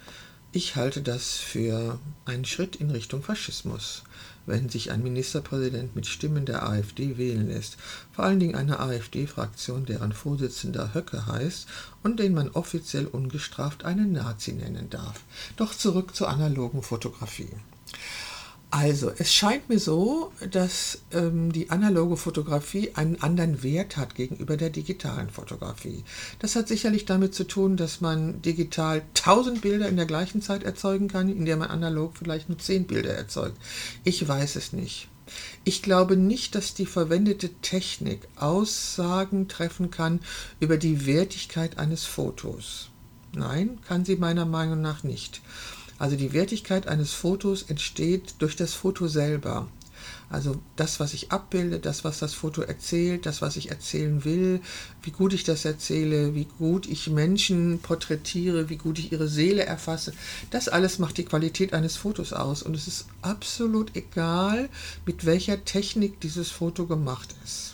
Ich 0.53 0.77
halte 0.77 1.03
das 1.03 1.33
für 1.33 1.99
einen 2.25 2.45
Schritt 2.45 2.77
in 2.77 2.91
Richtung 2.91 3.23
Faschismus 3.23 4.05
wenn 4.47 4.69
sich 4.69 4.91
ein 4.91 5.03
Ministerpräsident 5.03 5.97
mit 5.97 6.07
Stimmen 6.07 6.47
der 6.47 6.69
AfD 6.69 7.17
wählen 7.17 7.49
lässt, 7.49 7.77
vor 8.13 8.25
allen 8.25 8.41
Dingen 8.41 8.55
einer 8.55 8.81
AfD-Fraktion, 8.81 9.87
deren 9.87 10.13
Vorsitzender 10.13 10.95
Höcke 10.95 11.27
heißt 11.27 11.67
und 12.03 12.21
den 12.21 12.35
man 12.35 12.51
offiziell 12.51 13.07
ungestraft 13.07 13.85
einen 13.85 14.13
Nazi 14.13 14.53
nennen 14.53 14.91
darf. 14.91 15.21
Doch 15.57 15.75
zurück 15.75 16.15
zur 16.15 16.29
analogen 16.29 16.83
Fotografie. 16.83 17.51
Also, 18.77 19.13
es 19.19 19.33
scheint 19.33 19.69
mir 19.69 19.79
so, 19.79 20.33
dass 20.51 20.99
ähm, 21.13 21.53
die 21.53 21.71
analoge 21.71 22.17
Fotografie 22.17 22.91
einen 22.95 23.23
anderen 23.23 23.63
Wert 23.63 23.97
hat 23.97 24.17
gegenüber 24.17 24.57
der 24.57 24.71
digitalen 24.71 25.31
Fotografie. 25.31 26.03
Das 26.41 26.57
hat 26.57 26.67
sicherlich 26.67 27.05
damit 27.05 27.37
zu 27.37 27.45
tun, 27.45 27.77
dass 27.77 28.01
man 28.01 28.43
digital 28.43 29.03
1000 29.17 29.61
Bilder 29.61 29.89
in 29.89 29.97
der 29.97 30.07
gleichen 30.07 30.43
Zeit 30.43 30.65
erzeugen 30.65 31.07
kann, 31.07 31.29
in 31.29 31.45
der 31.45 31.57
man 31.57 31.71
analog 31.71 32.15
vielleicht 32.19 32.49
nur 32.49 32.59
10 32.59 32.89
Bilder 32.89 33.15
erzeugt. 33.15 33.57
Ich 34.03 34.27
weiß 34.27 34.57
es 34.57 34.73
nicht. 34.73 35.07
Ich 35.63 35.81
glaube 35.81 36.17
nicht, 36.17 36.57
dass 36.57 36.75
die 36.75 36.87
verwendete 36.87 37.51
Technik 37.63 38.27
Aussagen 38.35 39.47
treffen 39.47 39.93
kann 39.93 40.19
über 40.59 40.79
die 40.79 41.07
Wertigkeit 41.07 41.79
eines 41.79 42.07
Fotos. 42.07 42.89
Nein, 43.37 43.79
kann 43.87 44.05
sie 44.05 44.17
meiner 44.17 44.47
Meinung 44.47 44.81
nach 44.81 45.05
nicht. 45.05 45.43
Also 45.99 46.17
die 46.17 46.33
Wertigkeit 46.33 46.89
eines 46.89 47.13
Fotos 47.13 47.63
entsteht 47.65 48.35
durch 48.39 48.57
das 48.57 48.75
Foto 48.75 49.09
selber. 49.09 49.69
Also 50.31 50.57
das, 50.77 51.01
was 51.01 51.15
ich 51.15 51.31
abbilde, 51.31 51.79
das, 51.79 52.05
was 52.05 52.19
das 52.19 52.35
Foto 52.35 52.63
erzählt, 52.63 53.27
das, 53.27 53.43
was 53.43 53.57
ich 53.57 53.71
erzählen 53.71 54.25
will, 54.25 54.61
wie 55.03 55.11
gut 55.11 55.33
ich 55.33 55.45
das 55.45 55.65
erzähle, 55.65 56.35
wie 56.35 56.47
gut 56.59 56.87
ich 56.87 57.09
Menschen 57.09 57.79
porträtiere, 57.79 58.69
wie 58.69 58.77
gut 58.77 58.99
ich 58.99 59.13
ihre 59.13 59.29
Seele 59.29 59.65
erfasse, 59.65 60.13
das 60.51 60.69
alles 60.69 60.99
macht 60.99 61.19
die 61.19 61.25
Qualität 61.25 61.73
eines 61.73 61.97
Fotos 61.97 62.33
aus. 62.33 62.63
Und 62.63 62.75
es 62.75 62.89
ist 62.89 63.07
absolut 63.23 63.95
egal, 63.97 64.69
mit 65.07 65.25
welcher 65.25 65.65
Technik 65.65 66.21
dieses 66.21 66.51
Foto 66.51 66.87
gemacht 66.87 67.35
ist. 67.45 67.74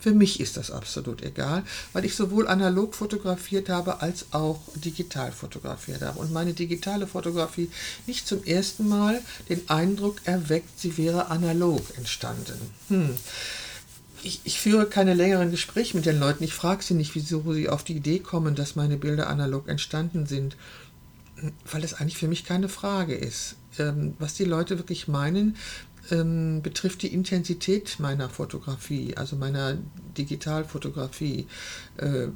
Für 0.00 0.12
mich 0.12 0.40
ist 0.40 0.56
das 0.56 0.70
absolut 0.70 1.22
egal, 1.22 1.62
weil 1.92 2.04
ich 2.04 2.14
sowohl 2.14 2.48
analog 2.48 2.94
fotografiert 2.94 3.68
habe 3.68 4.00
als 4.00 4.26
auch 4.32 4.60
digital 4.74 5.32
fotografiert 5.32 6.02
habe. 6.02 6.18
Und 6.18 6.32
meine 6.32 6.54
digitale 6.54 7.06
Fotografie 7.06 7.70
nicht 8.06 8.26
zum 8.26 8.42
ersten 8.44 8.88
Mal 8.88 9.20
den 9.48 9.68
Eindruck 9.68 10.16
erweckt, 10.24 10.80
sie 10.80 10.96
wäre 10.96 11.28
analog 11.28 11.82
entstanden. 11.96 12.58
Hm. 12.88 13.10
Ich, 14.22 14.40
ich, 14.44 14.60
führe 14.60 14.86
keine 14.86 15.14
längeren 15.14 15.50
Gespräche 15.50 15.96
mit 15.96 16.04
den 16.04 16.20
Leuten. 16.20 16.44
Ich 16.44 16.52
frage 16.52 16.82
sie 16.82 16.92
nicht, 16.92 17.14
wieso 17.14 17.52
sie 17.54 17.70
auf 17.70 17.84
die 17.84 17.96
Idee 17.96 18.18
kommen, 18.18 18.54
dass 18.54 18.76
meine 18.76 18.98
Bilder 18.98 19.28
analog 19.28 19.66
entstanden 19.66 20.26
sind, 20.26 20.56
weil 21.70 21.84
es 21.84 21.94
eigentlich 21.94 22.18
für 22.18 22.28
mich 22.28 22.44
keine 22.44 22.68
Frage 22.68 23.14
ist. 23.14 23.56
Ähm, 23.78 24.14
was 24.18 24.34
die 24.34 24.44
Leute 24.44 24.78
wirklich 24.78 25.08
meinen, 25.08 25.56
ähm, 26.10 26.62
betrifft 26.62 27.02
die 27.02 27.12
Intensität 27.12 27.98
meiner 27.98 28.28
Fotografie, 28.28 29.16
also 29.16 29.36
meiner 29.36 29.78
Digitalfotografie. 30.16 31.46
Äh, 31.96 32.28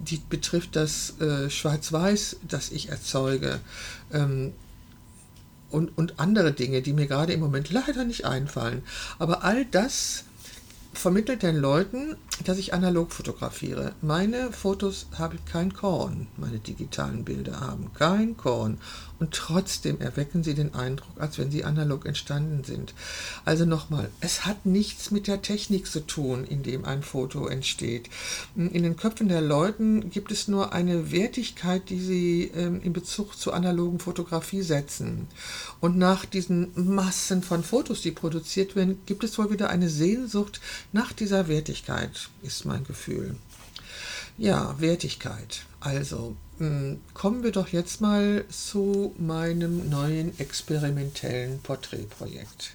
die 0.00 0.20
betrifft 0.28 0.76
das 0.76 1.20
äh, 1.20 1.50
Schwarz-Weiß, 1.50 2.36
das 2.48 2.70
ich 2.70 2.88
erzeuge. 2.88 3.60
Ähm, 4.12 4.52
und, 5.70 5.96
und 5.96 6.18
andere 6.18 6.52
Dinge, 6.52 6.82
die 6.82 6.92
mir 6.92 7.06
gerade 7.06 7.32
im 7.32 7.40
Moment 7.40 7.70
leider 7.70 8.04
nicht 8.04 8.24
einfallen. 8.24 8.82
Aber 9.18 9.44
all 9.44 9.64
das 9.66 10.24
vermittelt 10.92 11.42
den 11.42 11.56
Leuten, 11.56 12.16
dass 12.44 12.58
ich 12.58 12.74
analog 12.74 13.12
fotografiere. 13.12 13.92
Meine 14.02 14.52
Fotos 14.52 15.06
haben 15.16 15.38
kein 15.44 15.72
Korn, 15.72 16.26
meine 16.36 16.58
digitalen 16.58 17.24
Bilder 17.24 17.60
haben 17.60 17.92
kein 17.94 18.36
Korn 18.36 18.78
und 19.20 19.32
trotzdem 19.32 20.00
erwecken 20.00 20.42
sie 20.42 20.54
den 20.54 20.74
Eindruck, 20.74 21.20
als 21.20 21.38
wenn 21.38 21.50
sie 21.50 21.64
analog 21.64 22.06
entstanden 22.06 22.64
sind. 22.64 22.94
Also 23.44 23.66
nochmal, 23.66 24.10
es 24.20 24.46
hat 24.46 24.64
nichts 24.64 25.10
mit 25.10 25.26
der 25.26 25.42
Technik 25.42 25.86
zu 25.86 26.00
tun, 26.00 26.44
in 26.44 26.62
dem 26.62 26.86
ein 26.86 27.02
Foto 27.02 27.46
entsteht. 27.46 28.08
In 28.56 28.82
den 28.82 28.96
Köpfen 28.96 29.28
der 29.28 29.42
Leuten 29.42 30.10
gibt 30.10 30.32
es 30.32 30.48
nur 30.48 30.72
eine 30.72 31.12
Wertigkeit, 31.12 31.90
die 31.90 32.00
sie 32.00 32.50
ähm, 32.56 32.80
in 32.82 32.94
Bezug 32.94 33.36
zur 33.36 33.54
analogen 33.54 33.98
Fotografie 33.98 34.62
setzen. 34.62 35.28
Und 35.80 35.98
nach 35.98 36.24
diesen 36.24 36.70
Massen 36.74 37.42
von 37.42 37.62
Fotos, 37.62 38.00
die 38.00 38.12
produziert 38.12 38.74
werden, 38.74 39.00
gibt 39.04 39.22
es 39.22 39.38
wohl 39.38 39.50
wieder 39.50 39.68
eine 39.68 39.90
Sehnsucht 39.90 40.60
nach 40.92 41.12
dieser 41.12 41.46
Wertigkeit, 41.46 42.30
ist 42.42 42.64
mein 42.64 42.84
Gefühl. 42.84 43.36
Ja, 44.38 44.74
Wertigkeit. 44.80 45.66
Also, 45.80 46.36
hm, 46.58 47.00
kommen 47.14 47.42
wir 47.42 47.52
doch 47.52 47.68
jetzt 47.68 48.02
mal 48.02 48.44
zu 48.50 49.14
meinem 49.18 49.88
neuen 49.88 50.38
experimentellen 50.38 51.60
Porträtprojekt. 51.62 52.72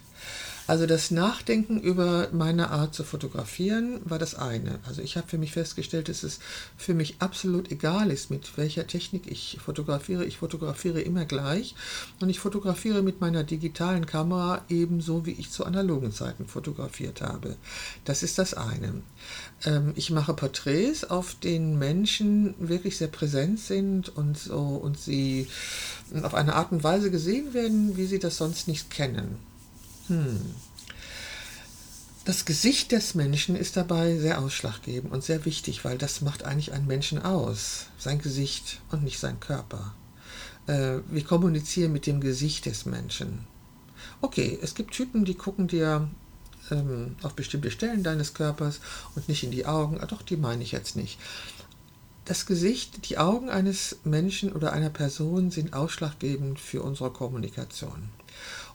Also 0.68 0.88
das 0.88 1.12
Nachdenken 1.12 1.80
über 1.80 2.30
meine 2.32 2.72
Art 2.72 2.96
zu 2.96 3.04
fotografieren 3.04 4.00
war 4.04 4.18
das 4.18 4.34
eine. 4.34 4.80
Also 4.88 5.04
ich 5.04 5.16
habe 5.16 5.28
für 5.28 5.38
mich 5.38 5.52
festgestellt, 5.52 6.10
dass 6.10 6.24
es 6.24 6.40
für 6.76 6.96
mich 6.96 7.18
absolut 7.20 7.72
egal 7.72 8.10
ist, 8.10 8.32
mit 8.32 8.58
welcher 8.58 8.88
Technik 8.88 9.28
ich 9.28 9.60
fotografiere. 9.64 10.26
Ich 10.26 10.38
fotografiere 10.38 11.02
immer 11.02 11.26
gleich 11.26 11.76
und 12.20 12.30
ich 12.30 12.40
fotografiere 12.40 13.04
mit 13.04 13.22
meiner 13.22 13.44
digitalen 13.44 14.08
Kamera 14.08 14.64
ebenso, 14.68 15.26
wie 15.28 15.34
ich 15.34 15.52
zu 15.52 15.66
analogen 15.66 16.12
Zeiten 16.12 16.48
fotografiert 16.48 17.22
habe. 17.22 17.58
Das 18.04 18.24
ist 18.24 18.40
das 18.40 18.56
eine. 18.56 19.04
Ähm, 19.66 19.94
ich 19.96 20.10
mache 20.10 20.34
Porträts, 20.34 21.04
auf 21.04 21.36
denen 21.36 21.78
Menschen 21.78 22.56
wirklich 22.58 22.98
sehr 22.98 23.08
präsent 23.08 23.60
sind 23.60 24.10
und 24.18 24.38
so 24.38 24.58
und 24.58 25.00
sie 25.00 25.48
auf 26.24 26.34
eine 26.34 26.56
Art 26.56 26.72
und 26.72 26.84
Weise 26.84 27.12
gesehen 27.12 27.54
werden, 27.54 27.98
wie 27.98 28.06
sie 28.06 28.20
das 28.20 28.38
sonst 28.38 28.68
nicht 28.68 28.90
kennen. 28.90 29.38
Hm. 30.08 30.40
Das 32.26 32.46
Gesicht 32.46 32.92
des 32.92 33.14
Menschen 33.14 33.56
ist 33.56 33.78
dabei 33.78 34.18
sehr 34.18 34.40
ausschlaggebend 34.40 35.14
und 35.14 35.24
sehr 35.24 35.46
wichtig, 35.46 35.86
weil 35.86 36.00
das 36.00 36.22
macht 36.22 36.44
eigentlich 36.44 36.74
einen 36.74 36.88
Menschen 36.88 37.22
aus. 37.22 37.88
Sein 38.00 38.20
Gesicht 38.20 38.82
und 38.92 39.04
nicht 39.04 39.20
sein 39.20 39.40
Körper. 39.40 39.94
Äh, 40.66 41.00
wir 41.08 41.24
kommunizieren 41.24 41.94
mit 41.94 42.08
dem 42.08 42.22
Gesicht 42.22 42.66
des 42.66 42.86
Menschen. 42.88 43.46
Okay, 44.22 44.58
es 44.62 44.74
gibt 44.74 44.96
Typen, 44.96 45.26
die 45.26 45.36
gucken 45.36 45.68
dir 45.68 46.10
ähm, 46.72 47.16
auf 47.22 47.36
bestimmte 47.36 47.70
Stellen 47.70 48.02
deines 48.02 48.34
Körpers 48.34 48.80
und 49.16 49.30
nicht 49.30 49.44
in 49.44 49.52
die 49.52 49.68
Augen. 49.68 50.00
Ah, 50.02 50.08
doch, 50.08 50.24
die 50.24 50.38
meine 50.38 50.64
ich 50.64 50.72
jetzt 50.72 50.96
nicht. 50.96 51.20
Das 52.26 52.48
Gesicht, 52.48 53.08
die 53.08 53.20
Augen 53.20 53.52
eines 53.52 53.98
Menschen 54.04 54.52
oder 54.52 54.74
einer 54.74 54.90
Person 54.90 55.52
sind 55.52 55.74
ausschlaggebend 55.74 56.60
für 56.60 56.82
unsere 56.82 57.12
Kommunikation. 57.12 58.10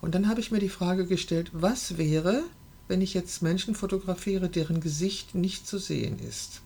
Und 0.01 0.15
dann 0.15 0.29
habe 0.29 0.41
ich 0.41 0.51
mir 0.51 0.59
die 0.59 0.69
Frage 0.69 1.07
gestellt, 1.07 1.51
was 1.53 1.99
wäre, 1.99 2.43
wenn 2.89 3.01
ich 3.01 3.15
jetzt 3.15 3.43
Menschen 3.43 3.75
fotografiere, 3.75 4.49
deren 4.49 4.81
Gesicht 4.81 5.35
nicht 5.35 5.67
zu 5.67 5.79
sehen 5.79 6.19
ist? 6.19 6.63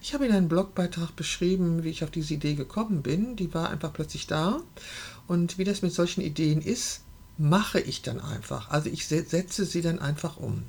Ich 0.00 0.14
habe 0.14 0.26
in 0.26 0.32
einem 0.32 0.48
Blogbeitrag 0.48 1.16
beschrieben, 1.16 1.82
wie 1.82 1.90
ich 1.90 2.04
auf 2.04 2.10
diese 2.10 2.34
Idee 2.34 2.54
gekommen 2.54 3.02
bin. 3.02 3.36
Die 3.36 3.52
war 3.54 3.70
einfach 3.70 3.92
plötzlich 3.92 4.26
da. 4.26 4.60
Und 5.26 5.58
wie 5.58 5.64
das 5.64 5.82
mit 5.82 5.92
solchen 5.92 6.20
Ideen 6.20 6.60
ist, 6.60 7.02
mache 7.36 7.80
ich 7.80 8.02
dann 8.02 8.20
einfach. 8.20 8.70
Also 8.70 8.90
ich 8.90 9.06
setze 9.06 9.64
sie 9.64 9.82
dann 9.82 9.98
einfach 9.98 10.36
um. 10.36 10.64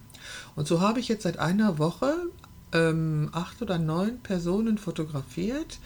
Und 0.55 0.67
so 0.67 0.81
habe 0.81 0.99
ich 0.99 1.07
jetzt 1.07 1.23
seit 1.23 1.39
einer 1.39 1.77
Woche 1.77 2.13
ähm, 2.73 3.29
acht 3.31 3.61
oder 3.61 3.79
neun 3.79 4.19
Personen 4.19 4.77
fotografiert, 4.77 5.79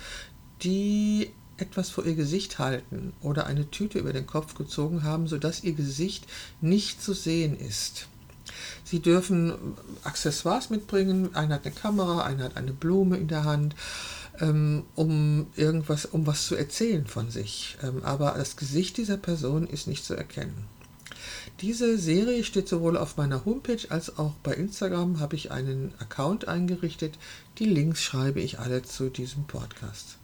die 0.63 1.32
etwas 1.63 1.89
vor 1.89 2.06
ihr 2.06 2.15
Gesicht 2.15 2.60
halten 2.60 3.13
oder 3.21 3.47
eine 3.47 3.71
Tüte 3.71 3.99
über 3.99 4.12
den 4.12 4.28
Kopf 4.28 4.54
gezogen 4.56 5.04
haben, 5.04 5.28
sodass 5.28 5.63
ihr 5.63 5.73
Gesicht 5.73 6.26
nicht 6.62 7.02
zu 7.02 7.13
sehen 7.13 7.58
ist. 7.58 8.08
Sie 8.84 8.99
dürfen 8.99 9.54
Accessoires 10.04 10.69
mitbringen, 10.69 11.34
einer 11.34 11.56
hat 11.56 11.65
eine 11.65 11.73
Kamera, 11.73 12.23
einer 12.26 12.43
hat 12.43 12.58
eine 12.58 12.73
Blume 12.73 13.17
in 13.17 13.30
der 13.30 13.45
Hand, 13.45 13.76
ähm, 14.41 14.84
um 14.95 15.47
irgendwas, 15.56 16.06
um 16.06 16.28
was 16.28 16.45
zu 16.47 16.56
erzählen 16.56 17.08
von 17.08 17.32
sich. 17.32 17.78
Ähm, 17.82 18.04
aber 18.04 18.36
das 18.38 18.58
Gesicht 18.58 18.97
dieser 18.97 19.17
Person 19.17 19.65
ist 19.67 19.88
nicht 19.88 20.04
zu 20.04 20.15
erkennen. 20.15 20.67
Diese 21.62 21.97
Serie 21.97 22.43
steht 22.43 22.67
sowohl 22.67 22.97
auf 22.97 23.15
meiner 23.15 23.45
Homepage 23.45 23.89
als 23.89 24.17
auch 24.17 24.34
bei 24.43 24.54
Instagram 24.54 25.19
habe 25.19 25.36
ich 25.36 25.52
einen 25.52 25.93
Account 25.99 26.47
eingerichtet. 26.47 27.17
Die 27.60 27.65
Links 27.65 28.02
schreibe 28.02 28.41
ich 28.41 28.60
alle 28.60 28.84
zu 28.84 29.10
diesem 29.10 29.45
Podcast. 29.45 30.17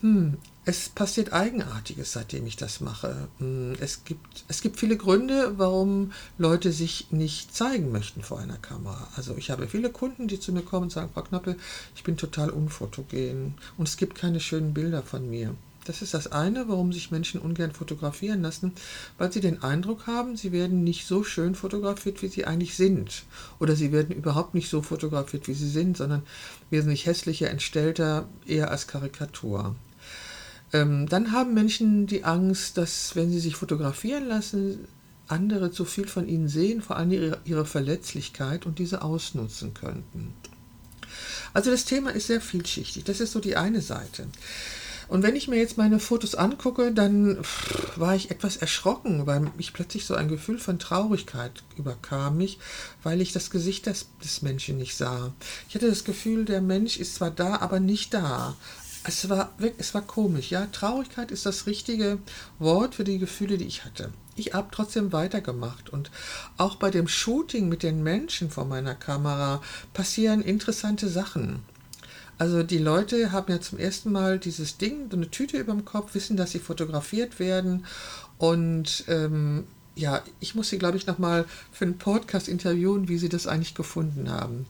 Hm, 0.00 0.38
es 0.64 0.90
passiert 0.90 1.32
Eigenartiges, 1.32 2.12
seitdem 2.12 2.46
ich 2.46 2.56
das 2.56 2.80
mache. 2.80 3.28
Hm, 3.38 3.74
es 3.80 4.04
gibt, 4.04 4.44
es 4.46 4.60
gibt 4.60 4.78
viele 4.78 4.96
Gründe, 4.96 5.54
warum 5.56 6.12
Leute 6.36 6.72
sich 6.72 7.08
nicht 7.10 7.54
zeigen 7.54 7.90
möchten 7.90 8.22
vor 8.22 8.38
einer 8.38 8.58
Kamera. 8.58 9.08
Also 9.16 9.34
ich 9.36 9.50
habe 9.50 9.66
viele 9.66 9.90
Kunden, 9.90 10.28
die 10.28 10.38
zu 10.38 10.52
mir 10.52 10.62
kommen 10.62 10.84
und 10.84 10.92
sagen, 10.92 11.10
Frau 11.12 11.22
Knappe, 11.22 11.56
ich 11.96 12.04
bin 12.04 12.16
total 12.16 12.50
unfotogen 12.50 13.54
und 13.76 13.88
es 13.88 13.96
gibt 13.96 14.14
keine 14.14 14.40
schönen 14.40 14.72
Bilder 14.72 15.02
von 15.02 15.28
mir. 15.28 15.54
Das 15.84 16.02
ist 16.02 16.12
das 16.12 16.30
eine, 16.30 16.68
warum 16.68 16.92
sich 16.92 17.10
Menschen 17.10 17.40
ungern 17.40 17.72
fotografieren 17.72 18.42
lassen, 18.42 18.72
weil 19.16 19.32
sie 19.32 19.40
den 19.40 19.62
Eindruck 19.62 20.06
haben, 20.06 20.36
sie 20.36 20.52
werden 20.52 20.84
nicht 20.84 21.06
so 21.06 21.24
schön 21.24 21.54
fotografiert, 21.54 22.20
wie 22.20 22.28
sie 22.28 22.44
eigentlich 22.44 22.76
sind. 22.76 23.24
Oder 23.58 23.74
sie 23.74 23.90
werden 23.90 24.14
überhaupt 24.14 24.54
nicht 24.54 24.68
so 24.68 24.82
fotografiert, 24.82 25.48
wie 25.48 25.54
sie 25.54 25.70
sind, 25.70 25.96
sondern 25.96 26.24
wesentlich 26.68 27.06
hässlicher, 27.06 27.48
entstellter, 27.48 28.28
eher 28.46 28.70
als 28.70 28.86
Karikatur. 28.86 29.74
Ähm, 30.72 31.08
dann 31.08 31.32
haben 31.32 31.54
Menschen 31.54 32.06
die 32.06 32.24
Angst, 32.24 32.76
dass 32.76 33.16
wenn 33.16 33.30
sie 33.30 33.40
sich 33.40 33.56
fotografieren 33.56 34.26
lassen, 34.26 34.86
andere 35.26 35.70
zu 35.70 35.84
viel 35.84 36.06
von 36.06 36.28
ihnen 36.28 36.48
sehen, 36.48 36.82
vor 36.82 36.96
allem 36.96 37.10
ihre, 37.12 37.38
ihre 37.44 37.66
Verletzlichkeit 37.66 38.66
und 38.66 38.78
diese 38.78 39.02
ausnutzen 39.02 39.74
könnten. 39.74 40.34
Also 41.54 41.70
das 41.70 41.84
Thema 41.84 42.10
ist 42.10 42.26
sehr 42.26 42.40
vielschichtig. 42.40 43.04
Das 43.04 43.20
ist 43.20 43.32
so 43.32 43.40
die 43.40 43.56
eine 43.56 43.80
Seite. 43.80 44.26
Und 45.08 45.22
wenn 45.22 45.36
ich 45.36 45.48
mir 45.48 45.56
jetzt 45.56 45.78
meine 45.78 46.00
Fotos 46.00 46.34
angucke, 46.34 46.92
dann 46.92 47.38
war 47.96 48.14
ich 48.14 48.30
etwas 48.30 48.58
erschrocken, 48.58 49.26
weil 49.26 49.40
mich 49.56 49.72
plötzlich 49.72 50.04
so 50.04 50.14
ein 50.14 50.28
Gefühl 50.28 50.58
von 50.58 50.78
Traurigkeit 50.78 51.62
überkam 51.78 52.36
mich, 52.36 52.58
weil 53.02 53.22
ich 53.22 53.32
das 53.32 53.48
Gesicht 53.48 53.86
des, 53.86 54.08
des 54.22 54.42
Menschen 54.42 54.76
nicht 54.76 54.96
sah. 54.96 55.32
Ich 55.68 55.74
hatte 55.74 55.88
das 55.88 56.04
Gefühl, 56.04 56.44
der 56.44 56.60
Mensch 56.60 56.98
ist 56.98 57.14
zwar 57.14 57.30
da, 57.30 57.56
aber 57.56 57.80
nicht 57.80 58.12
da. 58.12 58.54
Es 59.04 59.28
war, 59.28 59.54
es 59.78 59.94
war 59.94 60.02
komisch, 60.02 60.50
ja. 60.50 60.66
Traurigkeit 60.66 61.30
ist 61.30 61.46
das 61.46 61.66
richtige 61.66 62.18
Wort 62.58 62.96
für 62.96 63.04
die 63.04 63.18
Gefühle, 63.18 63.56
die 63.56 63.66
ich 63.66 63.84
hatte. 63.84 64.10
Ich 64.36 64.54
habe 64.54 64.68
trotzdem 64.70 65.12
weitergemacht 65.12 65.90
und 65.90 66.10
auch 66.56 66.76
bei 66.76 66.90
dem 66.90 67.08
Shooting 67.08 67.68
mit 67.68 67.82
den 67.82 68.02
Menschen 68.02 68.50
vor 68.50 68.64
meiner 68.64 68.94
Kamera 68.94 69.62
passieren 69.94 70.42
interessante 70.42 71.08
Sachen. 71.08 71.62
Also 72.38 72.62
die 72.62 72.78
Leute 72.78 73.32
haben 73.32 73.50
ja 73.52 73.60
zum 73.60 73.78
ersten 73.78 74.12
Mal 74.12 74.38
dieses 74.38 74.78
Ding, 74.78 75.08
so 75.10 75.16
eine 75.16 75.30
Tüte 75.30 75.58
über 75.58 75.72
dem 75.72 75.84
Kopf, 75.84 76.14
wissen, 76.14 76.36
dass 76.36 76.52
sie 76.52 76.60
fotografiert 76.60 77.40
werden. 77.40 77.84
Und 78.38 79.04
ähm, 79.08 79.64
ja, 79.96 80.22
ich 80.38 80.54
muss 80.54 80.68
sie, 80.68 80.78
glaube 80.78 80.96
ich, 80.96 81.08
nochmal 81.08 81.44
für 81.72 81.84
einen 81.84 81.98
Podcast 81.98 82.46
interviewen, 82.46 83.08
wie 83.08 83.18
sie 83.18 83.28
das 83.28 83.48
eigentlich 83.48 83.74
gefunden 83.74 84.30
haben. 84.30 84.66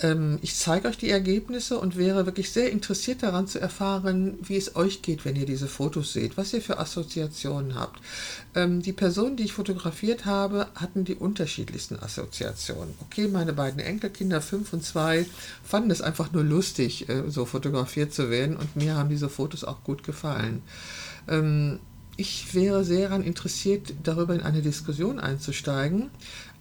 Ähm, 0.00 0.38
ich 0.42 0.54
zeige 0.54 0.88
euch 0.88 0.98
die 0.98 1.10
Ergebnisse 1.10 1.78
und 1.78 1.96
wäre 1.96 2.26
wirklich 2.26 2.50
sehr 2.50 2.70
interessiert 2.70 3.22
daran 3.22 3.46
zu 3.46 3.60
erfahren, 3.60 4.38
wie 4.42 4.56
es 4.56 4.76
euch 4.76 5.02
geht, 5.02 5.24
wenn 5.24 5.36
ihr 5.36 5.46
diese 5.46 5.66
Fotos 5.66 6.12
seht, 6.12 6.36
was 6.36 6.52
ihr 6.52 6.62
für 6.62 6.78
Assoziationen 6.78 7.74
habt. 7.74 8.00
Ähm, 8.54 8.82
die 8.82 8.92
Personen, 8.92 9.36
die 9.36 9.44
ich 9.44 9.52
fotografiert 9.52 10.24
habe, 10.24 10.68
hatten 10.74 11.04
die 11.04 11.16
unterschiedlichsten 11.16 11.98
Assoziationen. 11.98 12.94
Okay, 13.00 13.28
meine 13.28 13.52
beiden 13.52 13.80
Enkelkinder, 13.80 14.40
fünf 14.40 14.72
und 14.72 14.84
zwei, 14.84 15.26
fanden 15.64 15.90
es 15.90 16.02
einfach 16.02 16.32
nur 16.32 16.44
lustig, 16.44 17.08
äh, 17.08 17.24
so 17.28 17.44
fotografiert 17.44 18.12
zu 18.12 18.30
werden 18.30 18.56
und 18.56 18.76
mir 18.76 18.96
haben 18.96 19.08
diese 19.08 19.28
Fotos 19.28 19.64
auch 19.64 19.82
gut 19.84 20.04
gefallen. 20.04 20.62
Ähm, 21.28 21.80
ich 22.18 22.52
wäre 22.52 22.84
sehr 22.84 23.08
daran 23.08 23.22
interessiert, 23.22 23.94
darüber 24.02 24.34
in 24.34 24.42
eine 24.42 24.60
Diskussion 24.60 25.20
einzusteigen, 25.20 26.10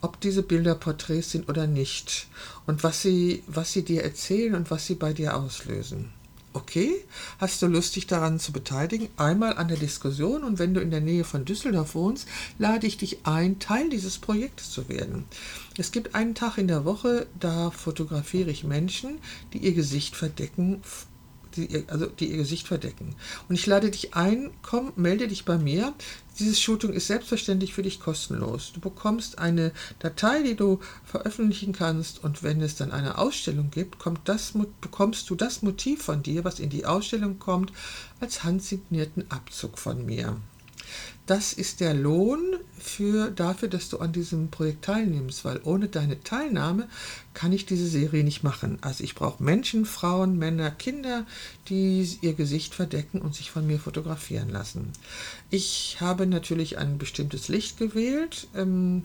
ob 0.01 0.21
diese 0.21 0.43
Bilder 0.43 0.75
Porträts 0.75 1.31
sind 1.31 1.49
oder 1.49 1.65
nicht 1.65 2.27
und 2.67 2.83
was 2.83 3.01
sie, 3.01 3.43
was 3.47 3.73
sie 3.73 3.83
dir 3.83 4.03
erzählen 4.03 4.53
und 4.53 4.69
was 4.69 4.85
sie 4.85 4.93
bei 4.93 5.13
dir 5.13 5.35
auslösen. 5.35 6.11
Okay, 6.53 7.03
hast 7.39 7.61
du 7.61 7.67
Lust, 7.67 7.95
dich 7.95 8.05
daran 8.05 8.39
zu 8.39 8.51
beteiligen? 8.51 9.09
Einmal 9.17 9.57
an 9.57 9.67
der 9.67 9.77
Diskussion 9.77 10.43
und 10.43 10.59
wenn 10.59 10.75
du 10.75 10.79
in 10.79 10.91
der 10.91 11.01
Nähe 11.01 11.23
von 11.23 11.43
Düsseldorf 11.43 11.95
wohnst, 11.95 12.27
lade 12.59 12.85
ich 12.85 12.97
dich 12.97 13.25
ein, 13.25 13.57
Teil 13.57 13.89
dieses 13.89 14.19
Projektes 14.19 14.69
zu 14.69 14.89
werden. 14.89 15.25
Es 15.77 15.91
gibt 15.91 16.13
einen 16.13 16.35
Tag 16.35 16.59
in 16.59 16.67
der 16.67 16.85
Woche, 16.85 17.25
da 17.39 17.71
fotografiere 17.71 18.51
ich 18.51 18.63
Menschen, 18.63 19.17
die 19.53 19.59
ihr 19.59 19.73
Gesicht 19.73 20.15
verdecken 20.15 20.81
die, 21.57 21.83
also 21.87 22.05
die 22.05 22.31
ihr 22.31 22.37
Gesicht 22.37 22.67
verdecken. 22.67 23.15
Und 23.49 23.55
ich 23.55 23.65
lade 23.65 23.91
dich 23.91 24.13
ein, 24.13 24.51
komm, 24.61 24.93
melde 24.95 25.27
dich 25.27 25.45
bei 25.45 25.57
mir. 25.57 25.93
Dieses 26.39 26.61
Shooting 26.61 26.93
ist 26.93 27.07
selbstverständlich 27.07 27.73
für 27.73 27.81
dich 27.81 27.99
kostenlos. 27.99 28.71
Du 28.73 28.79
bekommst 28.79 29.39
eine 29.39 29.71
Datei, 29.99 30.43
die 30.43 30.55
du 30.55 30.79
veröffentlichen 31.03 31.73
kannst 31.73 32.23
und 32.23 32.43
wenn 32.43 32.61
es 32.61 32.75
dann 32.75 32.91
eine 32.91 33.17
Ausstellung 33.17 33.71
gibt, 33.71 33.97
kommt 33.97 34.21
das, 34.25 34.53
bekommst 34.81 35.29
du 35.29 35.35
das 35.35 35.63
Motiv 35.63 36.03
von 36.03 36.21
dir, 36.21 36.43
was 36.43 36.59
in 36.59 36.69
die 36.69 36.85
Ausstellung 36.85 37.39
kommt, 37.39 37.73
als 38.19 38.43
handsignierten 38.43 39.29
Abzug 39.31 39.79
von 39.79 40.05
mir. 40.05 40.37
Das 41.27 41.51
ist 41.51 41.81
der 41.81 41.93
Lohn 41.93 42.55
für, 42.79 43.31
dafür, 43.31 43.67
dass 43.67 43.89
du 43.89 43.97
an 43.99 44.13
diesem 44.13 44.49
Projekt 44.49 44.85
teilnimmst, 44.85 45.43
weil 45.43 45.59
ohne 45.65 45.89
deine 45.89 46.23
Teilnahme 46.23 46.87
kann 47.33 47.51
ich 47.51 47.65
diese 47.65 47.85
Serie 47.85 48.23
nicht 48.23 48.43
machen. 48.43 48.77
Also 48.79 49.03
ich 49.03 49.13
brauche 49.13 49.43
Menschen, 49.43 49.85
Frauen, 49.85 50.37
Männer, 50.37 50.71
Kinder, 50.71 51.25
die 51.67 52.17
ihr 52.21 52.33
Gesicht 52.33 52.73
verdecken 52.73 53.21
und 53.21 53.35
sich 53.35 53.51
von 53.51 53.67
mir 53.67 53.77
fotografieren 53.77 54.49
lassen. 54.49 54.93
Ich 55.49 55.97
habe 55.99 56.27
natürlich 56.27 56.77
ein 56.77 56.97
bestimmtes 56.97 57.49
Licht 57.49 57.77
gewählt 57.77 58.47
ähm, 58.55 59.03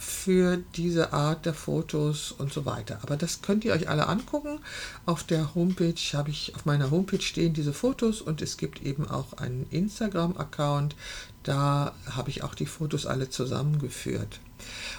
für 0.00 0.56
diese 0.76 1.12
Art 1.12 1.44
der 1.44 1.52
Fotos 1.52 2.32
und 2.32 2.52
so 2.52 2.64
weiter. 2.64 3.00
Aber 3.02 3.18
das 3.18 3.42
könnt 3.42 3.66
ihr 3.66 3.74
euch 3.74 3.88
alle 3.88 4.08
angucken. 4.08 4.58
Auf 5.04 5.22
der 5.24 5.54
Homepage 5.54 5.94
habe 6.14 6.30
ich, 6.30 6.54
auf 6.56 6.64
meiner 6.64 6.90
Homepage 6.90 7.20
stehen 7.20 7.52
diese 7.52 7.74
Fotos 7.74 8.22
und 8.22 8.40
es 8.40 8.56
gibt 8.56 8.82
eben 8.82 9.06
auch 9.06 9.34
einen 9.34 9.66
Instagram-Account. 9.70 10.96
Da 11.42 11.94
habe 12.10 12.30
ich 12.30 12.42
auch 12.42 12.54
die 12.54 12.66
Fotos 12.66 13.06
alle 13.06 13.30
zusammengeführt. 13.30 14.40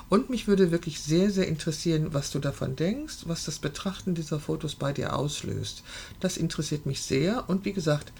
Und 0.09 0.29
mich 0.29 0.47
würde 0.47 0.71
wirklich 0.71 0.99
sehr, 0.99 1.29
sehr 1.29 1.47
interessieren, 1.47 2.13
was 2.13 2.31
du 2.31 2.39
davon 2.39 2.75
denkst, 2.75 3.19
was 3.25 3.45
das 3.45 3.59
Betrachten 3.59 4.15
dieser 4.15 4.39
Fotos 4.39 4.75
bei 4.75 4.91
dir 4.91 5.15
auslöst. 5.15 5.83
Das 6.19 6.37
interessiert 6.37 6.85
mich 6.85 7.01
sehr 7.01 7.47
und 7.47 7.63
wie 7.65 7.73
gesagt, 7.73 8.11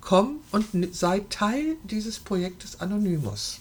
komm 0.00 0.40
und 0.50 0.66
sei 0.94 1.20
Teil 1.30 1.76
dieses 1.84 2.18
Projektes 2.18 2.80
Anonymous. 2.80 3.58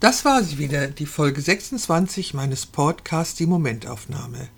Das 0.00 0.24
war 0.24 0.44
sie 0.44 0.58
wieder, 0.58 0.88
die 0.88 1.06
Folge 1.06 1.40
26 1.40 2.34
meines 2.34 2.66
Podcasts 2.66 3.34
Die 3.34 3.46
Momentaufnahme. 3.46 4.48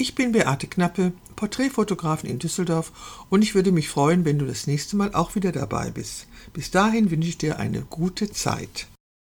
Ich 0.00 0.14
bin 0.14 0.30
Beate 0.30 0.68
Knappe, 0.68 1.12
Porträtfotografin 1.34 2.30
in 2.30 2.38
Düsseldorf 2.38 2.92
und 3.30 3.42
ich 3.42 3.56
würde 3.56 3.72
mich 3.72 3.88
freuen, 3.88 4.24
wenn 4.24 4.38
du 4.38 4.46
das 4.46 4.68
nächste 4.68 4.96
Mal 4.96 5.12
auch 5.12 5.34
wieder 5.34 5.50
dabei 5.50 5.90
bist. 5.90 6.28
Bis 6.52 6.70
dahin 6.70 7.10
wünsche 7.10 7.30
ich 7.30 7.38
dir 7.38 7.58
eine 7.58 7.82
gute 7.82 8.30
Zeit. 8.30 8.86